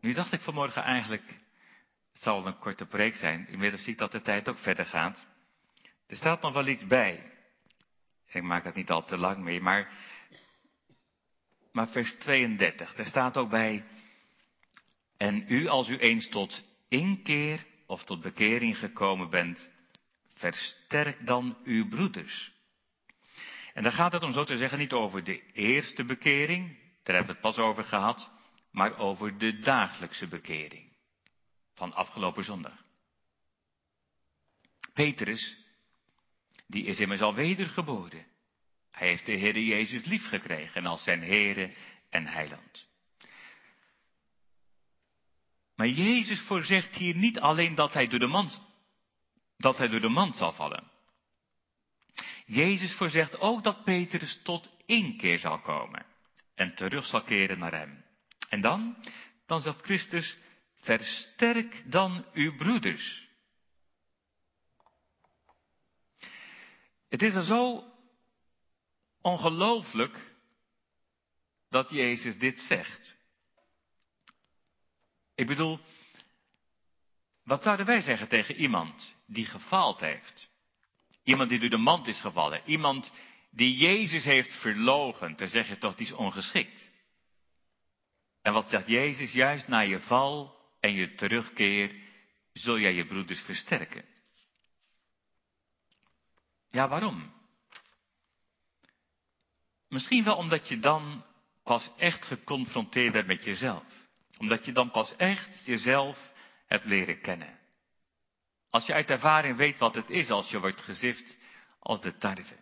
Nu 0.00 0.12
dacht 0.12 0.32
ik 0.32 0.40
vanmorgen 0.40 0.82
eigenlijk, 0.82 1.38
het 2.20 2.28
zal 2.28 2.46
een 2.46 2.58
korte 2.58 2.86
preek 2.86 3.16
zijn. 3.16 3.48
Inmiddels 3.48 3.82
zie 3.82 3.92
ik 3.92 3.98
dat 3.98 4.12
de 4.12 4.22
tijd 4.22 4.48
ook 4.48 4.58
verder 4.58 4.84
gaat. 4.84 5.26
Er 6.06 6.16
staat 6.16 6.42
nog 6.42 6.52
wel 6.52 6.66
iets 6.66 6.86
bij. 6.86 7.32
Ik 8.26 8.42
maak 8.42 8.64
het 8.64 8.74
niet 8.74 8.90
al 8.90 9.04
te 9.04 9.16
lang 9.16 9.38
mee, 9.38 9.60
maar, 9.60 9.92
maar 11.72 11.88
vers 11.88 12.14
32. 12.18 12.96
Er 12.96 13.06
staat 13.06 13.36
ook 13.36 13.50
bij, 13.50 13.84
en 15.16 15.44
u 15.48 15.66
als 15.66 15.88
u 15.88 15.98
eens 15.98 16.28
tot 16.28 16.64
inkeer 16.88 17.66
of 17.86 18.04
tot 18.04 18.20
bekering 18.20 18.78
gekomen 18.78 19.30
bent, 19.30 19.70
versterk 20.34 21.26
dan 21.26 21.58
uw 21.64 21.88
broeders. 21.88 22.52
En 23.74 23.82
dan 23.82 23.92
gaat 23.92 24.12
het 24.12 24.22
om 24.22 24.32
zo 24.32 24.44
te 24.44 24.56
zeggen 24.56 24.78
niet 24.78 24.92
over 24.92 25.24
de 25.24 25.52
eerste 25.52 26.04
bekering, 26.04 26.78
daar 27.02 27.16
hebben 27.16 27.34
we 27.34 27.40
het 27.40 27.54
pas 27.54 27.58
over 27.58 27.84
gehad, 27.84 28.30
maar 28.70 28.98
over 28.98 29.38
de 29.38 29.58
dagelijkse 29.58 30.28
bekering 30.28 30.89
van 31.80 31.94
afgelopen 31.94 32.44
zondag. 32.44 32.84
Petrus, 34.94 35.56
die 36.66 36.84
is 36.84 36.98
immers 36.98 37.20
al 37.20 37.34
wedergeboren. 37.34 38.26
Hij 38.90 39.08
heeft 39.08 39.26
de 39.26 39.32
Heer 39.32 39.58
Jezus 39.58 40.04
lief 40.04 40.28
gekregen 40.28 40.86
als 40.86 41.02
zijn 41.02 41.22
Heere 41.22 41.74
en 42.10 42.26
Heiland. 42.26 42.88
Maar 45.74 45.88
Jezus 45.88 46.40
voorzegt 46.40 46.94
hier 46.94 47.16
niet 47.16 47.40
alleen 47.40 47.74
dat 47.74 47.92
hij 47.92 48.06
door 48.06 48.18
de 48.18 48.26
mand, 48.26 48.62
dat 49.56 49.78
hij 49.78 49.88
door 49.88 50.00
de 50.00 50.32
zal 50.32 50.52
vallen. 50.52 50.90
Jezus 52.46 52.94
voorzegt 52.94 53.38
ook 53.38 53.64
dat 53.64 53.84
Petrus 53.84 54.40
tot 54.42 54.70
inkeer 54.86 55.38
zal 55.38 55.60
komen 55.60 56.06
en 56.54 56.74
terug 56.74 57.06
zal 57.06 57.22
keren 57.22 57.58
naar 57.58 57.74
hem. 57.74 58.04
En 58.48 58.60
dan? 58.60 58.96
Dan 59.46 59.60
zegt 59.60 59.84
Christus, 59.84 60.38
versterk 60.80 61.82
dan 61.90 62.26
uw 62.32 62.56
broeders. 62.56 63.28
Het 67.08 67.22
is 67.22 67.34
er 67.34 67.44
zo 67.44 67.84
ongelooflijk 69.20 70.34
dat 71.68 71.90
Jezus 71.90 72.38
dit 72.38 72.58
zegt. 72.58 73.16
Ik 75.34 75.46
bedoel, 75.46 75.80
wat 77.44 77.62
zouden 77.62 77.86
wij 77.86 78.00
zeggen 78.00 78.28
tegen 78.28 78.54
iemand 78.54 79.16
die 79.26 79.46
gefaald 79.46 80.00
heeft? 80.00 80.50
Iemand 81.22 81.48
die 81.48 81.58
door 81.58 81.70
de 81.70 81.76
mand 81.76 82.06
is 82.06 82.20
gevallen. 82.20 82.62
Iemand 82.64 83.12
die 83.50 83.76
Jezus 83.76 84.24
heeft 84.24 84.60
verlogen. 84.60 85.36
Dan 85.36 85.48
zeg 85.48 85.68
je 85.68 85.78
toch, 85.78 85.94
die 85.94 86.06
is 86.06 86.12
ongeschikt. 86.12 86.90
En 88.42 88.52
wat 88.52 88.68
zegt 88.68 88.86
Jezus? 88.86 89.32
Juist 89.32 89.68
na 89.68 89.80
je 89.80 90.00
val 90.00 90.59
en 90.80 90.92
je 90.92 91.14
terugkeer 91.14 91.94
zul 92.52 92.78
jij 92.78 92.94
je 92.94 93.06
broeders 93.06 93.40
versterken. 93.40 94.04
Ja, 96.70 96.88
waarom? 96.88 97.32
Misschien 99.88 100.24
wel 100.24 100.36
omdat 100.36 100.68
je 100.68 100.78
dan 100.78 101.24
pas 101.62 101.92
echt 101.96 102.24
geconfronteerd 102.24 103.12
bent 103.12 103.26
met 103.26 103.44
jezelf. 103.44 104.08
Omdat 104.38 104.64
je 104.64 104.72
dan 104.72 104.90
pas 104.90 105.16
echt 105.16 105.64
jezelf 105.64 106.32
hebt 106.66 106.84
leren 106.84 107.20
kennen. 107.20 107.58
Als 108.70 108.86
je 108.86 108.92
uit 108.92 109.10
ervaring 109.10 109.56
weet 109.56 109.78
wat 109.78 109.94
het 109.94 110.10
is 110.10 110.30
als 110.30 110.50
je 110.50 110.60
wordt 110.60 110.80
gezift 110.80 111.36
als 111.78 112.00
de 112.00 112.16
tarwe. 112.18 112.58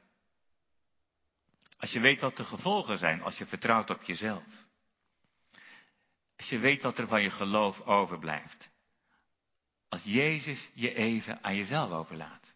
Als 1.79 1.93
je 1.93 2.01
weet 2.01 2.21
wat 2.21 2.37
de 2.37 2.45
gevolgen 2.45 2.99
zijn 2.99 3.23
als 3.23 3.39
je 3.39 3.47
vertrouwt 3.47 3.91
op 3.91 4.03
jezelf. 4.03 4.68
Als 6.39 6.49
je 6.49 6.59
weet 6.59 6.83
wat 6.83 6.99
er 6.99 7.09
van 7.09 7.23
je 7.23 7.31
geloof 7.31 7.81
overblijft. 7.81 8.69
Als 9.89 10.03
Jezus 10.05 10.71
je 10.75 10.95
even 10.95 11.45
aan 11.45 11.57
jezelf 11.57 11.91
overlaat. 11.91 12.55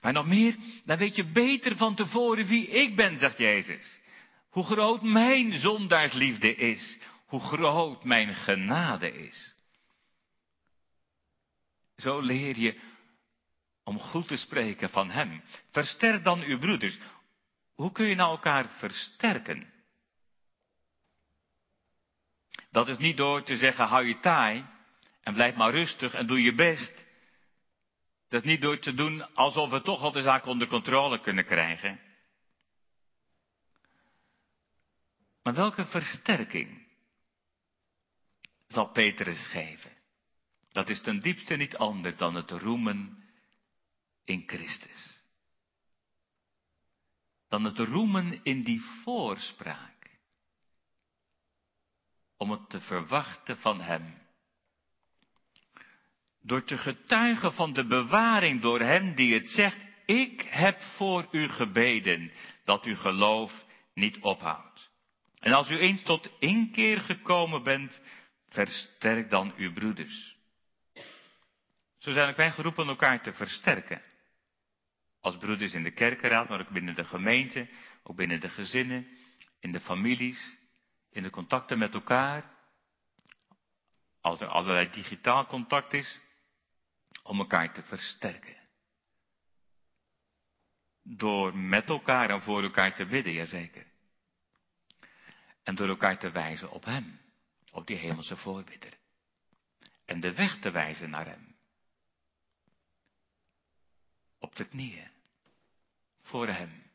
Maar 0.00 0.12
nog 0.12 0.26
meer, 0.26 0.56
dan 0.84 0.98
weet 0.98 1.16
je 1.16 1.32
beter 1.32 1.76
van 1.76 1.94
tevoren 1.94 2.46
wie 2.46 2.66
ik 2.66 2.96
ben, 2.96 3.18
zegt 3.18 3.38
Jezus. 3.38 4.00
Hoe 4.48 4.64
groot 4.64 5.02
mijn 5.02 5.52
zondaarsliefde 5.52 6.54
is. 6.54 6.98
Hoe 7.26 7.40
groot 7.40 8.04
mijn 8.04 8.34
genade 8.34 9.12
is. 9.12 9.54
Zo 11.96 12.20
leer 12.20 12.58
je 12.58 12.80
om 13.84 13.98
goed 13.98 14.28
te 14.28 14.36
spreken 14.36 14.90
van 14.90 15.10
Hem. 15.10 15.42
Versterk 15.70 16.24
dan 16.24 16.40
uw 16.42 16.58
broeders. 16.58 16.98
Hoe 17.74 17.92
kun 17.92 18.06
je 18.06 18.14
nou 18.14 18.30
elkaar 18.30 18.68
versterken? 18.68 19.71
Dat 22.72 22.88
is 22.88 22.98
niet 22.98 23.16
door 23.16 23.42
te 23.42 23.56
zeggen, 23.56 23.86
hou 23.86 24.06
je 24.06 24.18
taai 24.18 24.66
en 25.22 25.34
blijf 25.34 25.54
maar 25.54 25.70
rustig 25.70 26.14
en 26.14 26.26
doe 26.26 26.42
je 26.42 26.54
best. 26.54 27.04
Dat 28.28 28.42
is 28.42 28.50
niet 28.50 28.60
door 28.60 28.78
te 28.78 28.94
doen 28.94 29.34
alsof 29.34 29.70
we 29.70 29.82
toch 29.82 30.02
al 30.02 30.12
de 30.12 30.22
zaak 30.22 30.46
onder 30.46 30.68
controle 30.68 31.20
kunnen 31.20 31.44
krijgen. 31.44 32.00
Maar 35.42 35.54
welke 35.54 35.86
versterking 35.86 36.86
zal 38.68 38.90
Petrus 38.90 39.46
geven? 39.46 39.92
Dat 40.68 40.88
is 40.88 41.02
ten 41.02 41.20
diepste 41.20 41.54
niet 41.54 41.76
anders 41.76 42.16
dan 42.16 42.34
het 42.34 42.50
roemen 42.50 43.24
in 44.24 44.42
Christus. 44.46 45.20
Dan 47.48 47.64
het 47.64 47.78
roemen 47.78 48.40
in 48.42 48.62
die 48.62 48.80
voorspraak. 48.80 49.91
Om 52.42 52.50
het 52.50 52.70
te 52.70 52.80
verwachten 52.80 53.56
van 53.56 53.80
Hem. 53.80 54.18
Door 56.40 56.64
te 56.64 56.78
getuigen 56.78 57.52
van 57.52 57.72
de 57.72 57.86
bewaring 57.86 58.60
door 58.60 58.80
Hem 58.80 59.14
die 59.14 59.34
het 59.34 59.50
zegt, 59.50 59.78
ik 60.06 60.46
heb 60.50 60.80
voor 60.80 61.28
u 61.30 61.48
gebeden 61.48 62.32
dat 62.64 62.84
uw 62.84 62.96
geloof 62.96 63.64
niet 63.94 64.18
ophoudt. 64.20 64.90
En 65.38 65.52
als 65.52 65.70
u 65.70 65.78
eens 65.78 66.02
tot 66.02 66.30
inkeer 66.38 67.00
gekomen 67.00 67.62
bent, 67.62 68.00
versterk 68.48 69.30
dan 69.30 69.52
uw 69.56 69.72
broeders. 69.72 70.36
Zo 71.98 72.10
zijn 72.10 72.28
ook 72.28 72.36
wij 72.36 72.50
geroepen 72.50 72.88
elkaar 72.88 73.22
te 73.22 73.32
versterken. 73.32 74.02
Als 75.20 75.36
broeders 75.36 75.74
in 75.74 75.82
de 75.82 75.92
kerkenraad, 75.92 76.48
maar 76.48 76.60
ook 76.60 76.70
binnen 76.70 76.94
de 76.94 77.04
gemeente, 77.04 77.68
ook 78.02 78.16
binnen 78.16 78.40
de 78.40 78.48
gezinnen, 78.48 79.08
in 79.60 79.72
de 79.72 79.80
families, 79.80 80.60
in 81.12 81.22
de 81.22 81.30
contacten 81.30 81.78
met 81.78 81.94
elkaar. 81.94 82.50
Als 84.20 84.40
er 84.40 84.48
allerlei 84.48 84.90
digitaal 84.90 85.46
contact 85.46 85.92
is, 85.92 86.20
om 87.22 87.38
elkaar 87.38 87.72
te 87.72 87.82
versterken. 87.82 88.56
Door 91.02 91.56
met 91.56 91.88
elkaar 91.88 92.30
en 92.30 92.42
voor 92.42 92.62
elkaar 92.62 92.94
te 92.94 93.06
bidden, 93.06 93.32
jazeker. 93.32 93.86
En 95.62 95.74
door 95.74 95.88
elkaar 95.88 96.18
te 96.18 96.30
wijzen 96.30 96.70
op 96.70 96.84
Hem, 96.84 97.20
op 97.70 97.86
die 97.86 97.96
hemelse 97.96 98.36
voorbidder. 98.36 98.98
En 100.04 100.20
de 100.20 100.34
weg 100.34 100.58
te 100.58 100.70
wijzen 100.70 101.10
naar 101.10 101.26
Hem. 101.26 101.52
op 104.42 104.56
de 104.56 104.68
knieën 104.68 105.10
voor 106.20 106.48
Hem, 106.48 106.90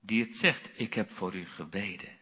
die 0.00 0.24
het 0.24 0.36
zegt, 0.36 0.70
ik 0.78 0.94
heb 0.94 1.10
voor 1.10 1.34
u 1.34 1.44
gebeden. 1.44 2.19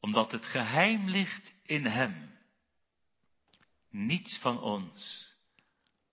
Omdat 0.00 0.32
het 0.32 0.44
geheim 0.44 1.08
ligt 1.08 1.52
in 1.62 1.86
Hem. 1.86 2.38
Niets 3.90 4.38
van 4.38 4.60
ons, 4.60 5.32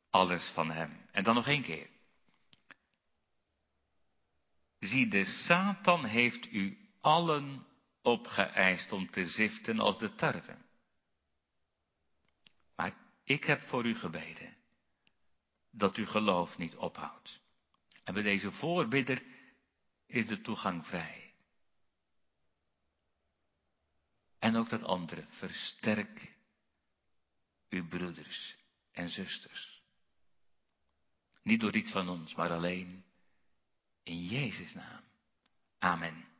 alles 0.09 0.51
van 0.53 0.71
Hem. 0.71 1.07
En 1.11 1.23
dan 1.23 1.35
nog 1.35 1.47
één 1.47 1.63
keer. 1.63 1.89
Zie, 4.79 5.07
de 5.07 5.25
Satan 5.25 6.05
heeft 6.05 6.51
u 6.51 6.89
allen 7.01 7.65
opgeëist 8.01 8.91
om 8.91 9.09
te 9.09 9.27
ziften 9.27 9.79
als 9.79 9.99
de 9.99 10.15
tarwe. 10.15 10.57
Maar 12.75 12.97
ik 13.23 13.43
heb 13.43 13.61
voor 13.61 13.85
u 13.85 13.95
gebeden 13.95 14.57
dat 15.71 15.97
u 15.97 16.05
geloof 16.05 16.57
niet 16.57 16.75
ophoudt. 16.75 17.41
En 18.03 18.13
bij 18.13 18.23
deze 18.23 18.51
voorbidder 18.51 19.23
is 20.05 20.27
de 20.27 20.41
toegang 20.41 20.85
vrij. 20.85 21.26
En 24.39 24.55
ook 24.55 24.69
dat 24.69 24.83
andere, 24.83 25.25
versterk 25.29 26.35
uw 27.69 27.87
broeders 27.87 28.55
en 28.91 29.09
zusters. 29.09 29.81
Niet 31.41 31.59
door 31.59 31.75
iets 31.75 31.91
van 31.91 32.09
ons, 32.09 32.35
maar 32.35 32.51
alleen 32.51 33.05
in 34.03 34.25
Jezus' 34.25 34.73
naam. 34.73 35.03
Amen. 35.79 36.36